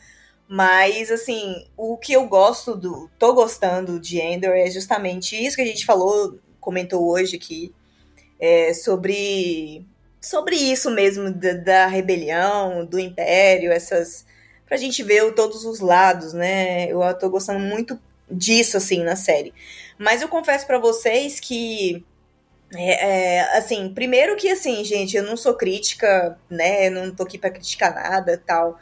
[0.49, 3.09] Mas, assim, o que eu gosto do.
[3.18, 7.72] tô gostando de Endor é justamente isso que a gente falou, comentou hoje aqui
[8.41, 9.86] é, sobre,
[10.20, 14.26] sobre isso mesmo, da, da, rebelião, do império, essas.
[14.66, 16.91] Pra gente ver todos os lados, né?
[16.91, 19.53] Eu tô gostando muito disso, assim, na série.
[19.99, 22.05] Mas eu confesso para vocês que.
[22.76, 26.88] É, é, assim, primeiro que assim, gente, eu não sou crítica, né?
[26.88, 28.78] Não tô aqui para criticar nada tal.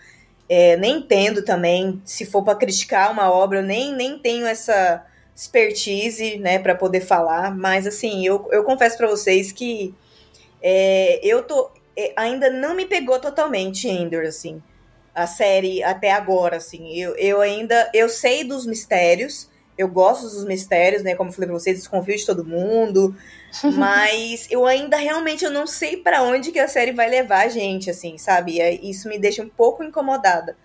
[0.48, 5.04] É, nem entendo também, se for para criticar uma obra, eu nem, nem tenho essa
[5.36, 9.94] expertise, né, para poder falar, mas assim, eu, eu confesso para vocês que
[10.62, 14.62] é, eu tô é, ainda não me pegou totalmente Ender, assim,
[15.14, 20.44] a série até agora, assim, eu, eu ainda, eu sei dos mistérios, eu gosto dos
[20.44, 23.14] mistérios, né, como eu falei pra vocês, desconfio de todo mundo,
[23.74, 27.48] mas eu ainda realmente eu não sei para onde que a série vai levar a
[27.48, 30.56] gente, assim, sabe, isso me deixa um pouco incomodada.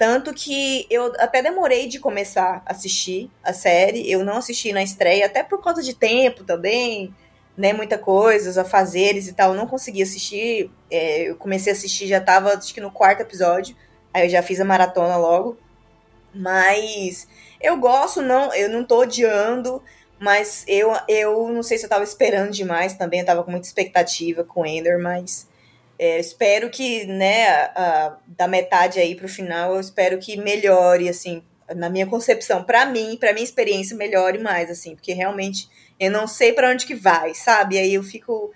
[0.00, 4.10] Tanto que eu até demorei de começar a assistir a série.
[4.10, 7.14] Eu não assisti na estreia, até por conta de tempo também,
[7.54, 7.74] né?
[7.74, 9.50] Muita coisas, a fazeres e tal.
[9.50, 10.70] Eu não consegui assistir.
[10.90, 13.76] É, eu comecei a assistir, já tava, acho que no quarto episódio.
[14.14, 15.58] Aí eu já fiz a maratona logo.
[16.34, 17.28] Mas
[17.60, 19.82] eu gosto, não, eu não tô odiando.
[20.20, 23.20] Mas eu, eu não sei se eu tava esperando demais também.
[23.20, 25.48] Eu tava com muita expectativa com Ender, mas
[25.98, 31.08] é, espero que, né, a, a, da metade aí pro final, eu espero que melhore,
[31.08, 31.42] assim,
[31.74, 36.26] na minha concepção, para mim, para minha experiência, melhore mais, assim, porque realmente eu não
[36.26, 37.78] sei para onde que vai, sabe?
[37.78, 38.52] Aí eu fico,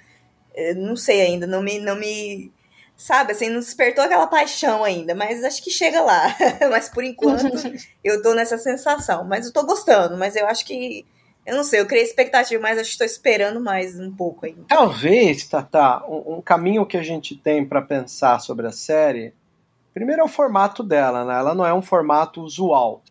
[0.55, 2.53] eu é, não sei ainda, não me, não me,
[2.95, 6.37] sabe, assim, não despertou aquela paixão ainda, mas acho que chega lá.
[6.71, 7.47] mas por enquanto
[8.05, 11.07] eu tô nessa sensação, mas eu tô gostando, mas eu acho que
[11.47, 14.65] eu não sei, eu criei expectativa, mas acho que estou esperando mais um pouco ainda.
[14.67, 19.35] Talvez, Tata, um, um caminho que a gente tem para pensar sobre a série.
[19.93, 21.39] Primeiro é o formato dela, né?
[21.39, 23.03] Ela não é um formato usual.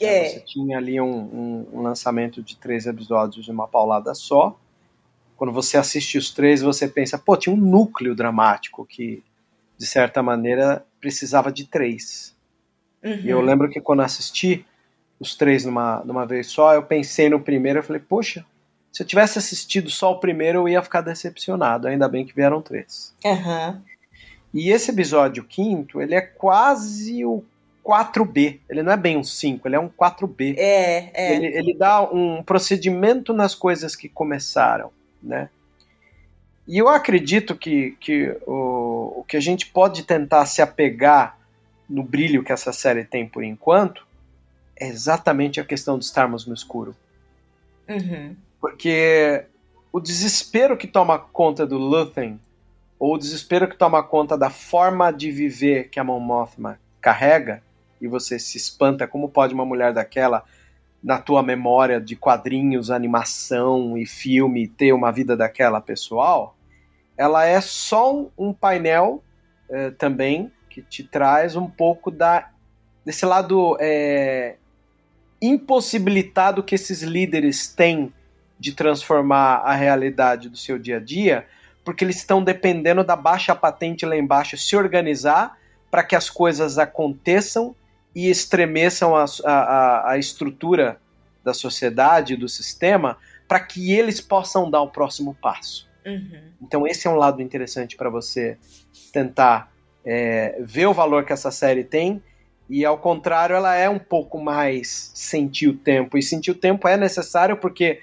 [0.00, 0.06] Né?
[0.06, 0.28] É.
[0.28, 4.56] Você tinha ali um, um, um lançamento de três episódios de uma paulada só.
[5.36, 9.24] Quando você assiste os três, você pensa, pô, tinha um núcleo dramático que,
[9.76, 12.32] de certa maneira, precisava de três.
[13.02, 13.20] Uhum.
[13.24, 14.64] E eu lembro que quando assisti
[15.22, 18.44] os três numa, numa vez só, eu pensei no primeiro, eu falei, poxa,
[18.90, 21.86] se eu tivesse assistido só o primeiro, eu ia ficar decepcionado.
[21.86, 23.14] Ainda bem que vieram três.
[23.24, 23.80] Uhum.
[24.52, 27.44] E esse episódio quinto, ele é quase o
[27.84, 28.58] 4B.
[28.68, 30.56] Ele não é bem um 5, ele é um 4B.
[30.58, 31.36] É, é.
[31.36, 34.90] Ele, ele dá um procedimento nas coisas que começaram,
[35.22, 35.48] né?
[36.66, 41.38] E eu acredito que, que o, o que a gente pode tentar se apegar
[41.88, 44.04] no brilho que essa série tem por enquanto
[44.82, 46.96] é exatamente a questão de estarmos no escuro.
[47.88, 48.34] Uhum.
[48.60, 49.46] Porque
[49.92, 52.40] o desespero que toma conta do Luthen,
[52.98, 57.62] ou o desespero que toma conta da forma de viver que a Mon Mothma carrega,
[58.00, 60.44] e você se espanta como pode uma mulher daquela
[61.00, 66.56] na tua memória de quadrinhos, animação e filme ter uma vida daquela pessoal,
[67.16, 69.22] ela é só um painel
[69.68, 72.48] é, também que te traz um pouco da
[73.04, 74.56] desse lado é,
[75.42, 78.12] impossibilitado que esses líderes têm
[78.58, 81.46] de transformar a realidade do seu dia a dia,
[81.84, 85.58] porque eles estão dependendo da baixa patente lá embaixo se organizar
[85.90, 87.74] para que as coisas aconteçam
[88.14, 91.00] e estremeçam a, a, a estrutura
[91.42, 93.18] da sociedade, do sistema,
[93.48, 95.90] para que eles possam dar o próximo passo.
[96.06, 96.40] Uhum.
[96.62, 98.56] Então, esse é um lado interessante para você
[99.12, 99.72] tentar
[100.04, 102.22] é, ver o valor que essa série tem.
[102.68, 106.16] E ao contrário, ela é um pouco mais sentir o tempo.
[106.16, 108.00] E sentir o tempo é necessário porque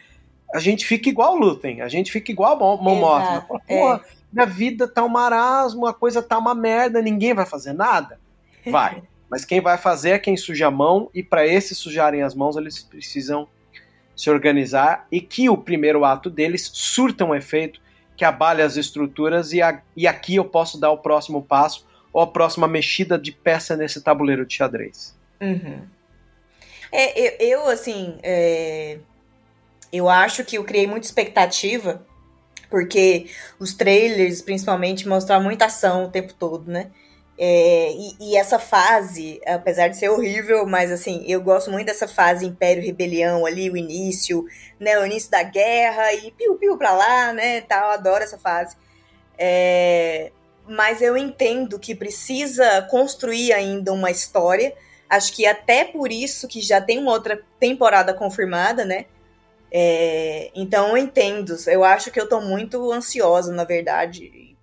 [0.54, 3.46] a gente fica igual o Luthen, a gente fica igual a Momothma.
[3.68, 4.02] Pô, é.
[4.32, 8.20] minha vida tá um marasmo, a coisa tá uma merda, ninguém vai fazer nada?
[8.66, 9.02] Vai.
[9.30, 12.58] Mas quem vai fazer é quem suja a mão, e para esses sujarem as mãos,
[12.58, 13.48] eles precisam
[14.16, 17.80] se organizar e que o primeiro ato deles surta um efeito
[18.18, 22.22] que abale as estruturas e, a, e aqui eu posso dar o próximo passo ou
[22.22, 25.16] a próxima mexida de peça nesse tabuleiro de xadrez.
[25.42, 25.82] Uhum.
[26.92, 28.98] É, eu, eu assim, é,
[29.92, 32.06] eu acho que eu criei muita expectativa,
[32.70, 33.28] porque
[33.60, 36.92] os trailers, principalmente, mostravam muita ação o tempo todo, né?
[37.42, 42.06] É, e, e, essa fase, apesar de ser horrível, mas assim, eu gosto muito dessa
[42.06, 44.46] fase Império Rebelião ali, o início,
[44.78, 45.00] né?
[45.00, 47.62] O início da guerra e piu-piu pra lá, né?
[47.62, 48.76] Tal, adoro essa fase.
[49.38, 50.34] É,
[50.70, 54.74] mas eu entendo que precisa construir ainda uma história.
[55.10, 59.06] Acho que até por isso que já tem uma outra temporada confirmada, né?
[59.72, 61.56] É, então eu entendo.
[61.68, 64.56] Eu acho que eu tô muito ansiosa, na verdade.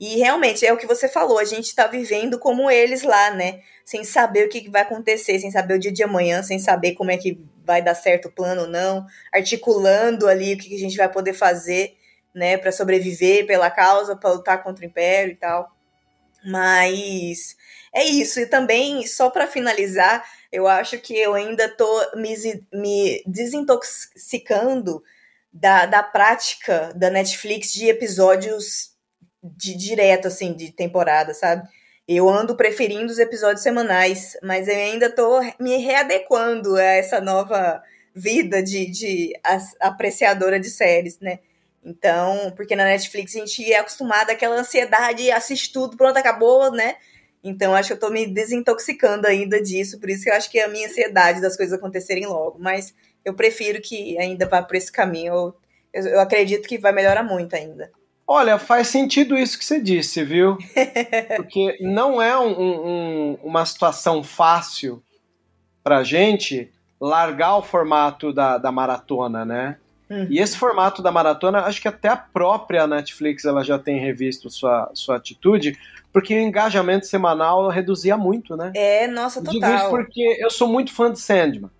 [0.00, 3.60] E realmente é o que você falou, a gente tá vivendo como eles lá, né?
[3.84, 7.12] Sem saber o que vai acontecer, sem saber o dia de amanhã, sem saber como
[7.12, 10.96] é que vai dar certo o plano ou não, articulando ali o que a gente
[10.96, 11.94] vai poder fazer,
[12.34, 15.70] né, para sobreviver pela causa, para lutar contra o império e tal.
[16.44, 17.56] Mas
[17.94, 18.40] é isso.
[18.40, 22.34] E também, só para finalizar, eu acho que eu ainda tô me,
[22.72, 25.02] me desintoxicando
[25.52, 28.92] da, da prática da Netflix de episódios
[29.42, 31.68] de direto, assim, de temporada, sabe?
[32.06, 37.82] Eu ando preferindo os episódios semanais, mas eu ainda tô me readequando a essa nova
[38.14, 39.32] vida de, de
[39.80, 41.38] apreciadora de séries, né?
[41.84, 46.96] Então, porque na Netflix a gente é acostumado àquela ansiedade, assiste tudo, pronto, acabou, né?
[47.42, 50.58] Então, acho que eu tô me desintoxicando ainda disso, por isso que eu acho que
[50.58, 52.56] é a minha ansiedade das coisas acontecerem logo.
[52.60, 55.54] Mas eu prefiro que ainda vá por esse caminho.
[55.92, 57.90] Eu, eu acredito que vai melhorar muito ainda.
[58.26, 60.56] Olha, faz sentido isso que você disse, viu?
[61.36, 65.02] Porque não é um, um, uma situação fácil
[65.82, 66.70] pra gente
[67.00, 69.78] largar o formato da, da maratona, né?
[70.30, 74.50] E esse formato da maratona, acho que até a própria Netflix ela já tem revisto
[74.50, 75.78] sua, sua atitude,
[76.12, 78.72] porque o engajamento semanal reduzia muito, né?
[78.74, 79.52] É, nossa, total.
[79.52, 81.70] Digo isso porque eu sou muito fã de Sandman.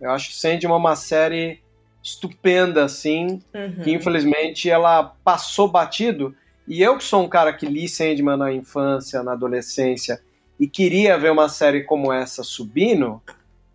[0.00, 1.60] Eu acho Sandman uma série
[2.02, 3.82] estupenda, assim, uhum.
[3.82, 6.34] que infelizmente ela passou batido.
[6.68, 10.20] E eu que sou um cara que li Sandman na infância, na adolescência,
[10.58, 13.20] e queria ver uma série como essa subindo,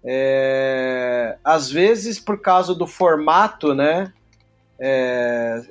[0.04, 4.12] é, às vezes por causa do formato, né?
[4.80, 5.62] É,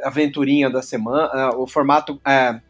[0.00, 2.60] é aventurinha da semana, é, o formato é,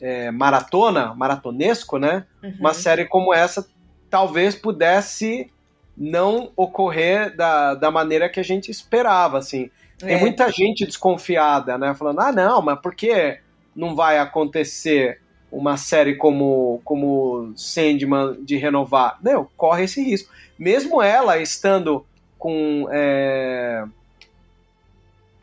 [0.00, 2.24] é, maratona, maratonesco, né?
[2.42, 2.56] Uhum.
[2.60, 3.66] Uma série como essa
[4.08, 5.50] talvez pudesse
[5.96, 9.70] não ocorrer da, da maneira que a gente esperava, assim.
[9.98, 11.94] Tem muita gente desconfiada, né?
[11.94, 13.38] Falando, ah, não, mas por que
[13.74, 15.20] não vai acontecer
[15.56, 19.18] uma série como, como Sandman de renovar?
[19.22, 22.04] Não, corre esse risco mesmo ela estando
[22.38, 23.84] com é,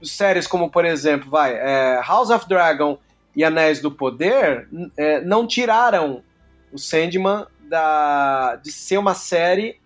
[0.02, 2.98] séries como, por exemplo, vai, é, House of Dragon
[3.36, 6.24] e Anéis do Poder, é, não tiraram
[6.72, 9.80] o Sandman da, de ser uma série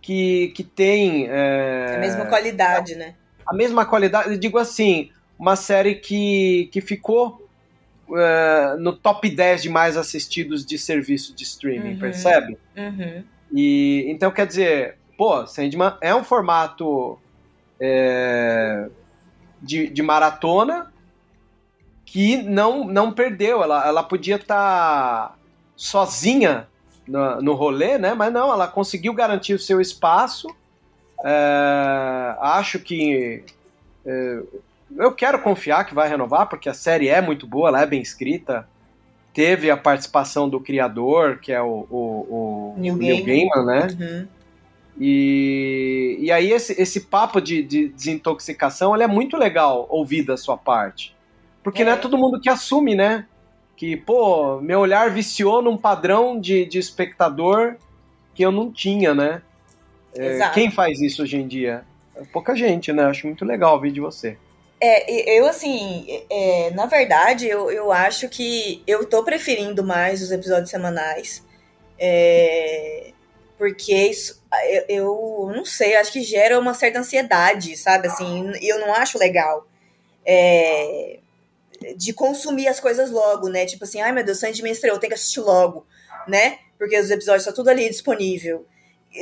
[0.00, 1.28] que, que tem.
[1.28, 3.14] É, a mesma qualidade, né?
[3.46, 7.41] A mesma qualidade, digo assim, uma série que, que ficou
[8.16, 11.98] é, no top 10 de mais assistidos de serviço de streaming, Uhum.
[11.98, 12.58] percebe?
[12.76, 13.24] Uhum.
[13.54, 17.18] E então quer dizer, pô, Sandman é um formato
[17.80, 18.88] é,
[19.60, 20.92] de, de maratona
[22.04, 23.62] que não, não perdeu.
[23.62, 25.38] Ela, ela podia estar
[25.76, 26.68] sozinha
[27.06, 28.14] no, no rolê, né?
[28.14, 30.48] Mas não, ela conseguiu garantir o seu espaço.
[31.24, 33.44] É, acho que
[34.04, 34.42] é,
[34.96, 38.00] eu quero confiar que vai renovar, porque a série é muito boa, ela é bem
[38.00, 38.68] escrita.
[39.32, 43.64] Teve a participação do criador, que é o, o, o Neil Neil Gaiman.
[43.64, 43.88] Né?
[43.98, 44.28] Uhum.
[45.00, 50.36] E, e aí esse, esse papo de, de desintoxicação ele é muito legal ouvir da
[50.36, 51.14] sua parte.
[51.62, 51.84] Porque É.
[51.84, 53.26] não é todo mundo que assume, né?
[53.76, 57.76] Que, pô, meu olhar viciou num padrão de, de espectador
[58.34, 59.42] que eu não tinha, né?
[60.14, 61.84] É, quem faz isso hoje em dia?
[62.14, 63.04] É pouca gente, né?
[63.04, 64.36] Acho muito legal ouvir de você.
[64.84, 70.32] É, eu assim, é, na verdade, eu, eu acho que eu tô preferindo mais os
[70.32, 71.40] episódios semanais.
[71.96, 73.12] É,
[73.56, 78.08] porque isso, eu, eu não sei, acho que gera uma certa ansiedade, sabe?
[78.08, 79.64] Assim, eu não acho legal.
[80.26, 81.20] É,
[81.96, 83.64] de consumir as coisas logo, né?
[83.66, 85.86] Tipo assim, ai meu Deus, Sandman estreou, tem que assistir logo,
[86.26, 86.58] né?
[86.76, 88.66] Porque os episódios estão tudo ali disponível.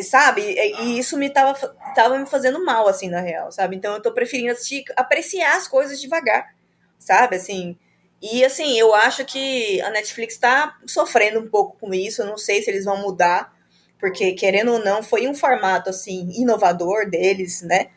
[0.03, 0.43] Sabe?
[0.43, 1.55] E, e isso me tava,
[1.95, 3.75] tava me fazendo mal, assim, na real, sabe?
[3.77, 6.55] Então eu tô preferindo assistir, apreciar as coisas devagar,
[6.99, 7.37] sabe?
[7.37, 7.77] Assim.
[8.23, 12.23] E assim, eu acho que a Netflix tá sofrendo um pouco com isso.
[12.23, 13.53] Eu não sei se eles vão mudar,
[13.99, 17.89] porque, querendo ou não, foi um formato assim, inovador deles, né?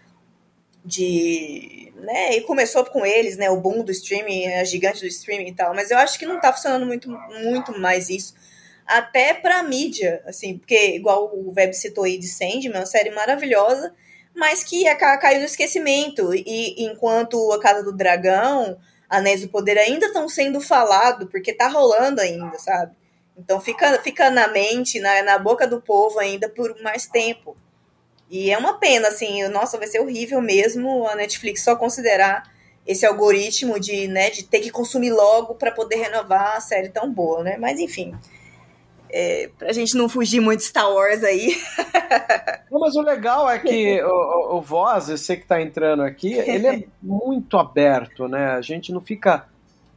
[0.84, 1.91] De.
[1.96, 3.50] Né, e começou com eles, né?
[3.50, 5.74] O boom do streaming, a gigante do streaming e tal.
[5.74, 8.34] Mas eu acho que não tá funcionando muito, muito mais isso
[8.86, 13.12] até pra mídia, assim, porque igual o Web citou aí de Sandman, é uma série
[13.12, 13.94] maravilhosa,
[14.36, 16.34] mas que ca- caiu no esquecimento.
[16.34, 18.78] E enquanto a Casa do Dragão,
[19.10, 22.96] Anéis do Poder ainda estão sendo falado, porque tá rolando ainda, sabe?
[23.38, 27.56] Então fica, fica na mente, na, na boca do povo ainda por mais tempo.
[28.30, 32.52] E é uma pena, assim, nossa, vai ser horrível mesmo a Netflix só considerar
[32.86, 37.12] esse algoritmo de, né, de ter que consumir logo para poder renovar a série tão
[37.12, 37.58] boa, né?
[37.58, 38.14] Mas enfim,
[39.16, 41.55] é, pra gente não fugir muito de Star Wars aí.
[42.72, 46.34] Não, mas o legal é que o, o, o Voz, você que tá entrando aqui,
[46.34, 48.53] ele é muito aberto, né?
[48.53, 49.45] A gente não fica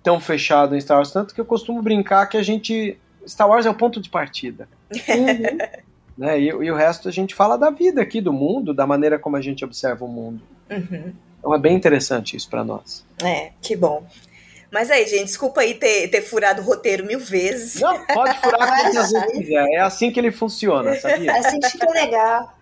[0.02, 2.98] tão fechado em Star Wars, tanto que eu costumo brincar que a gente.
[3.26, 4.68] Star Wars é o ponto de partida.
[6.16, 6.40] Né?
[6.40, 9.36] E, e o resto a gente fala da vida aqui, do mundo, da maneira como
[9.36, 10.40] a gente observa o mundo.
[10.70, 11.12] Uhum.
[11.38, 13.04] Então é bem interessante isso pra nós.
[13.22, 14.02] É, que bom.
[14.76, 17.80] Mas aí, gente, desculpa aí ter, ter furado o roteiro mil vezes.
[17.80, 19.66] Não, pode furar quantas vezes quiser.
[19.72, 21.32] É assim que ele funciona, sabia?
[21.34, 22.52] Assim que fica legal.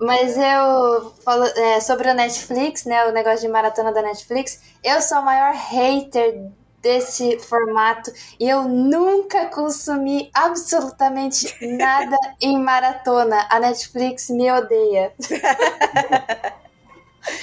[0.00, 3.04] Mas eu falo é, sobre o Netflix, né?
[3.04, 4.60] O negócio de maratona da Netflix.
[4.82, 6.40] Eu sou a maior hater
[6.82, 13.46] desse formato e eu nunca consumi absolutamente nada em maratona.
[13.48, 15.12] A Netflix me odeia.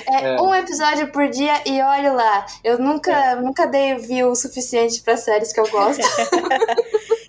[0.07, 0.41] É, É.
[0.41, 2.45] um episódio por dia e olha lá.
[2.63, 6.01] Eu nunca, nunca dei view o suficiente para séries que eu gosto.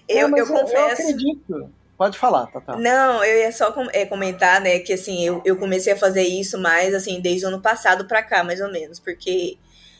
[0.09, 0.92] Eu, eu mas confesso.
[1.03, 1.70] acredito.
[1.96, 2.76] Pode falar, Tata.
[2.76, 6.22] Não, eu ia só com- é, comentar, né, que assim, eu, eu comecei a fazer
[6.22, 9.56] isso mais, assim, desde o ano passado pra cá, mais ou menos, porque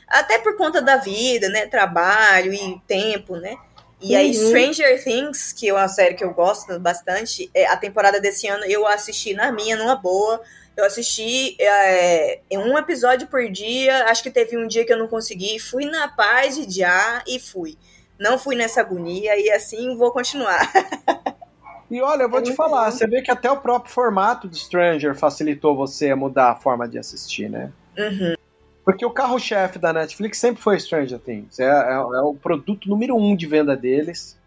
[0.09, 3.55] até por conta da vida, né, trabalho e tempo, né,
[4.01, 4.48] e aí Uhum.
[4.48, 8.64] Stranger Things, que é uma série que eu gosto bastante, é, a temporada desse ano
[8.64, 10.40] eu assisti na minha, numa boa,
[10.81, 15.07] eu assisti é, um episódio por dia, acho que teve um dia que eu não
[15.09, 17.77] consegui, fui na paz de já e fui.
[18.19, 20.70] Não fui nessa agonia e assim vou continuar.
[21.90, 22.90] E olha, eu vou É te falar, bom.
[22.93, 26.86] você vê que até o próprio formato de Stranger facilitou você a mudar a forma
[26.89, 27.73] de assistir, né?
[27.98, 28.35] Uhum.
[28.85, 31.59] Porque o carro-chefe da Netflix sempre foi Stranger Things.
[31.59, 34.39] É, é- é o produto número um de venda deles.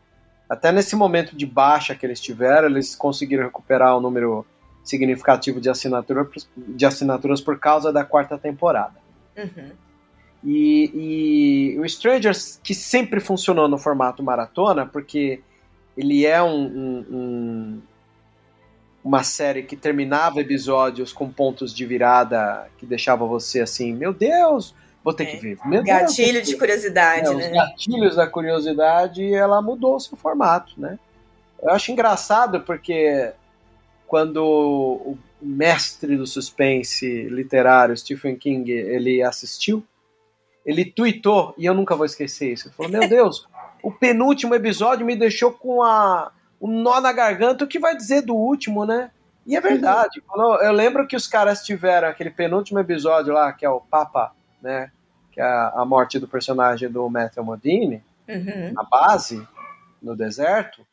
[0.50, 4.46] Até nesse momento de baixa que eles tiveram, eles conseguiram recuperar um número
[4.84, 6.28] significativo de, assinatura,
[6.58, 8.96] de assinaturas por causa da quarta temporada.
[9.38, 9.72] Uhum.
[10.44, 15.42] E, e o Strangers, que sempre funcionou no formato maratona, porque
[15.98, 17.82] ele é um, um- um-
[19.04, 24.74] uma série que terminava episódios com pontos de virada que deixava você assim, meu Deus,
[25.04, 25.26] vou ter É.
[25.28, 25.58] que ver.
[25.66, 27.50] Meu Deus, Gatilho ter de curiosidade, é, os né?
[27.52, 30.98] gatilhos da curiosidade, ela mudou o seu formato, né?
[31.62, 33.32] Eu acho engraçado porque
[34.08, 39.84] quando o mestre do suspense literário, Stephen King, ele assistiu,
[40.66, 43.48] ele tweetou, e eu nunca vou esquecer isso, ele falou, meu Deus,
[43.84, 46.32] o penúltimo episódio me deixou com a,
[46.62, 49.12] um nó na garganta, o que vai dizer do último, né?
[49.46, 50.24] E é verdade.
[50.34, 50.56] Uhum.
[50.62, 54.90] Eu lembro que os caras tiveram aquele penúltimo episódio lá, que é o Papa, né?
[55.32, 58.72] Que é a morte do personagem do Matthew Modine, uhum.
[58.72, 59.46] na base,
[60.02, 60.86] no deserto.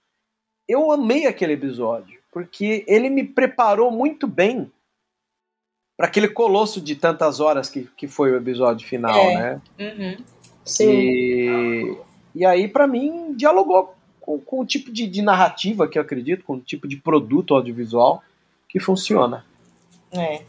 [0.69, 4.71] Eu amei aquele episódio, porque ele me preparou muito bem
[5.97, 9.35] para aquele colosso de tantas horas que, que foi o episódio final, é.
[9.35, 9.63] né?
[9.79, 10.25] Uhum.
[10.65, 10.91] Sim.
[10.91, 11.99] E,
[12.35, 16.45] e aí, para mim, dialogou com, com o tipo de, de, narrativa que eu acredito,
[16.45, 18.23] com o tipo de produto audiovisual
[18.69, 19.45] que funciona.
[20.13, 20.43] É.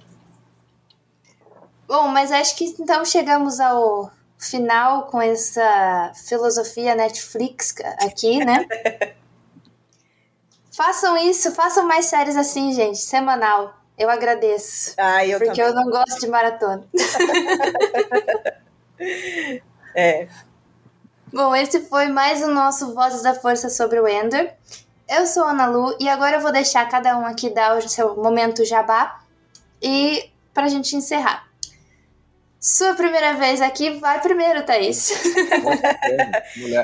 [1.87, 8.65] Bom, mas acho que então chegamos ao final com essa filosofia Netflix aqui, né?
[10.81, 13.77] façam isso, façam mais séries assim, gente, semanal.
[13.95, 14.95] Eu agradeço.
[14.97, 15.69] Ah, eu porque também.
[15.69, 16.83] eu não gosto de maratona.
[19.95, 20.27] é.
[21.31, 24.55] Bom, esse foi mais o nosso Vozes da Força sobre o Ender.
[25.07, 27.87] Eu sou a Ana Lu e agora eu vou deixar cada um aqui dar o
[27.87, 29.21] seu momento jabá
[29.79, 31.47] e pra gente encerrar.
[32.61, 35.11] Sua primeira vez aqui, vai primeiro, Thaís.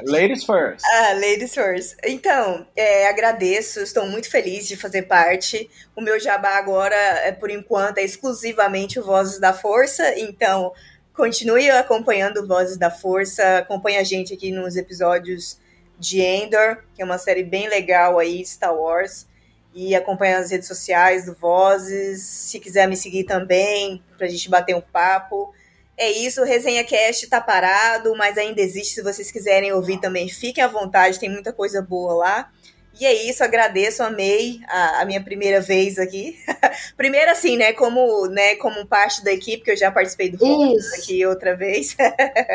[0.06, 0.84] ladies first.
[0.92, 1.96] Ah, ladies first.
[2.04, 5.70] Então, é, agradeço, estou muito feliz de fazer parte.
[5.96, 10.74] O meu jabá agora, é, por enquanto, é exclusivamente o Vozes da Força, então
[11.18, 15.58] Continue acompanhando Vozes da Força, acompanhe a gente aqui nos episódios
[15.98, 19.26] de Endor, que é uma série bem legal aí, Star Wars,
[19.74, 24.76] e acompanhe as redes sociais do Vozes, se quiser me seguir também, pra gente bater
[24.76, 25.52] um papo.
[25.98, 30.30] É isso, o Resenha Cast tá parado, mas ainda existe, se vocês quiserem ouvir também,
[30.30, 32.52] fiquem à vontade, tem muita coisa boa lá.
[33.00, 36.40] E é isso, agradeço, amei a, a minha primeira vez aqui.
[36.98, 40.94] Primeira assim, né, como, né, como parte da equipe, que eu já participei do Focus
[40.94, 41.96] aqui outra vez.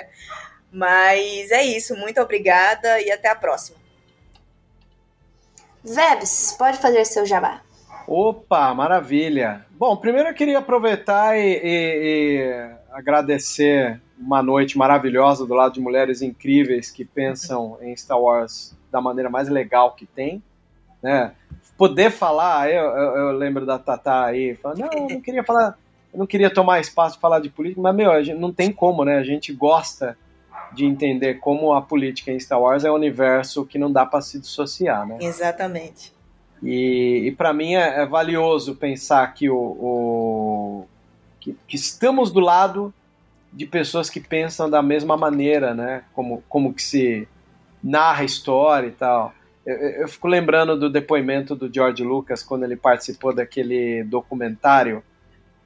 [0.71, 3.77] Mas é isso, muito obrigada e até a próxima.
[5.85, 7.61] Vebs, pode fazer seu jabá.
[8.07, 9.65] Opa, maravilha.
[9.73, 15.81] Bom, primeiro eu queria aproveitar e, e, e agradecer uma noite maravilhosa do lado de
[15.81, 20.43] mulheres incríveis que pensam em Star Wars da maneira mais legal que tem,
[21.03, 21.33] né?
[21.77, 25.77] Poder falar, eu, eu, eu lembro da Tatá aí, falando, não, eu não queria falar,
[26.15, 29.05] não queria tomar espaço para falar de política, mas, meu, a gente, não tem como,
[29.05, 29.17] né?
[29.17, 30.17] A gente gosta
[30.73, 34.21] de entender como a política em Star Wars é um universo que não dá para
[34.21, 35.19] se dissociar, né?
[35.21, 36.13] Exatamente.
[36.63, 40.87] E, e para mim é, é, valioso pensar que, o, o
[41.41, 42.95] que, que, estamos do lado
[43.53, 46.05] de pessoas que pensam da mesma maneira, né?
[46.13, 47.29] Como, como que se
[47.83, 49.35] narra a história e tal.
[49.67, 55.03] Eu, eu, fico lembrando do depoimento do George Lucas quando ele participou daquele documentário,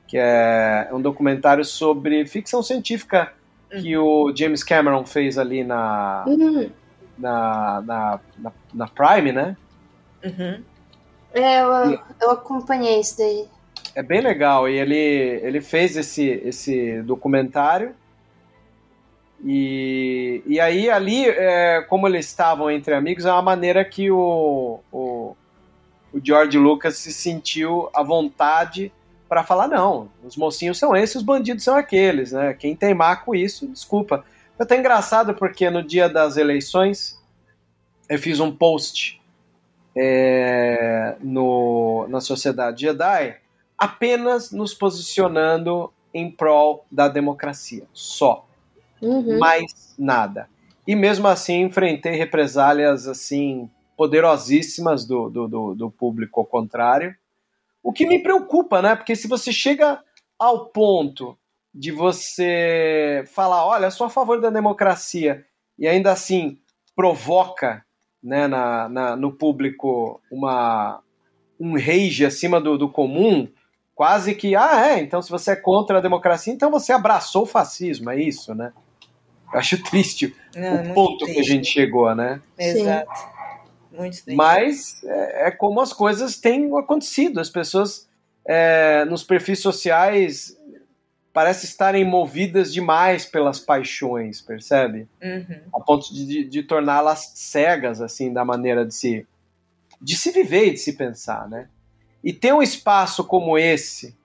[0.07, 3.33] que é um documentário sobre ficção científica
[3.71, 6.71] que o James Cameron fez ali na, uhum.
[7.19, 9.57] na, na, na, na, Prime, né?
[10.25, 10.63] Uhum.
[11.33, 13.47] É, eu, eu acompanhei isso daí.
[13.95, 17.95] É bem legal, e ele, ele fez esse, esse documentário
[19.45, 24.81] e, e aí, ali, é, como eles estavam entre amigos, é uma maneira que o,
[24.91, 25.37] o,
[26.13, 28.93] o George Lucas se sentiu à vontade
[29.29, 32.55] para falar: não, os mocinhos são esses, os bandidos são aqueles, né?
[32.55, 34.25] Quem teimar com isso, desculpa.
[34.57, 37.21] Foi até engraçado porque no dia das eleições
[38.09, 39.16] eu fiz um post
[39.97, 43.37] é, no, na Sociedade Jedi
[43.79, 48.47] apenas nos posicionando em prol da democracia, só
[49.01, 49.39] uhum.
[49.39, 50.49] mais nada.
[50.87, 57.15] E mesmo assim enfrentei represálias assim poderosíssimas do, do, do, do público ao contrário.
[57.83, 58.95] O que me preocupa, né?
[58.95, 60.01] Porque se você chega
[60.39, 61.37] ao ponto
[61.75, 65.45] de você falar, olha, sou a favor da democracia,
[65.79, 66.59] e ainda assim
[66.95, 67.85] provoca
[68.27, 71.01] né, na, na, no público uma,
[71.61, 73.47] um rage acima do, do comum,
[73.95, 77.47] quase que, ah, é, então se você é contra a democracia, então você abraçou o
[77.47, 78.73] fascismo, é isso, né?
[79.53, 81.35] Eu acho triste Não, o ponto triste.
[81.35, 82.41] que a gente chegou, né?
[82.59, 83.09] Exato.
[83.93, 84.35] Muito triste.
[84.35, 87.39] Mas é, é, como as coisas têm acontecido.
[87.39, 88.09] As pessoas
[88.45, 90.56] é, nos perfis sociais
[91.37, 95.07] parecem estarem movidas demais pelas paixões, percebe?
[95.23, 95.61] Uhum.
[95.75, 99.27] A ponto de, de, de torná-las cegas, assim, da maneira de se,
[100.01, 101.69] de se viver e de se pensar, né?
[102.25, 104.17] E ter um espaço como esse,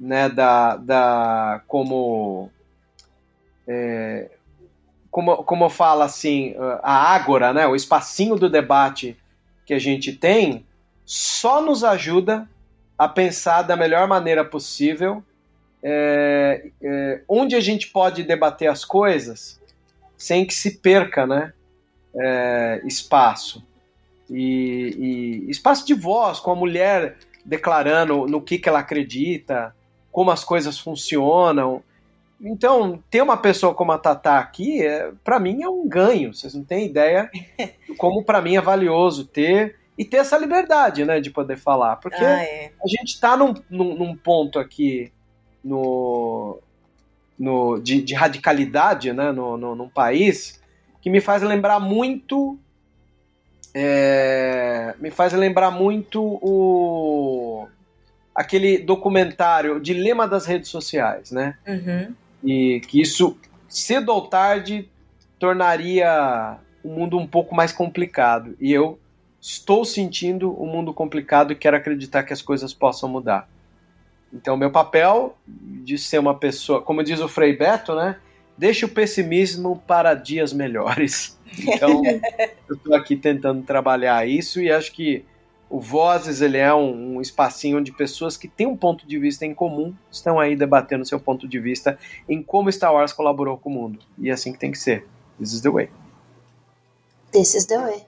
[0.00, 2.50] né, da, da como
[3.68, 4.30] é,
[5.10, 9.14] como, como fala assim, a ágora, né, o espacinho do debate
[9.66, 10.64] que a gente tem,
[11.04, 12.48] só nos ajuda
[12.96, 15.22] a pensar da melhor maneira possível
[15.88, 19.60] é, é, onde a gente pode debater as coisas
[20.18, 21.52] sem que se perca né,
[22.16, 23.64] é, espaço.
[24.28, 29.72] E, e espaço de voz, com a mulher declarando no que, que ela acredita,
[30.10, 31.80] como as coisas funcionam.
[32.40, 36.34] Então, ter uma pessoa como a Tatá aqui, é, para mim, é um ganho.
[36.34, 37.30] Vocês não têm ideia
[37.96, 41.94] como para mim é valioso ter e ter essa liberdade, né, de poder falar.
[41.96, 42.72] Porque ah, é.
[42.84, 45.12] a gente está num, num, num, ponto aqui
[45.66, 46.58] no,
[47.36, 50.60] no, de, de radicalidade, né, no, no, num país
[51.02, 52.58] que me faz lembrar muito
[53.74, 57.68] é, me faz lembrar muito o
[58.34, 61.56] aquele documentário Dilema das Redes Sociais, né?
[61.66, 62.14] Uhum.
[62.42, 63.36] E que isso
[63.68, 64.88] cedo ou tarde
[65.38, 68.56] tornaria o mundo um pouco mais complicado.
[68.60, 68.98] E eu
[69.40, 73.48] estou sentindo o um mundo complicado e quero acreditar que as coisas possam mudar.
[74.36, 78.18] Então, meu papel de ser uma pessoa, como diz o Frei Beto, né?
[78.56, 81.34] Deixe o pessimismo para dias melhores.
[81.58, 82.02] Então,
[82.68, 85.24] eu estou aqui tentando trabalhar isso e acho que
[85.70, 89.46] o Vozes ele é um, um, espacinho onde pessoas que têm um ponto de vista
[89.46, 91.98] em comum estão aí debatendo seu ponto de vista
[92.28, 94.00] em como Star Wars colaborou com o mundo.
[94.18, 95.06] E é assim que tem que ser.
[95.38, 95.88] This is the way.
[97.30, 98.04] This is the way.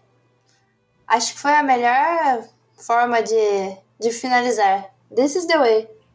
[1.06, 2.44] Acho que foi a melhor
[2.76, 4.90] forma de, de finalizar.
[5.14, 5.97] This is the way.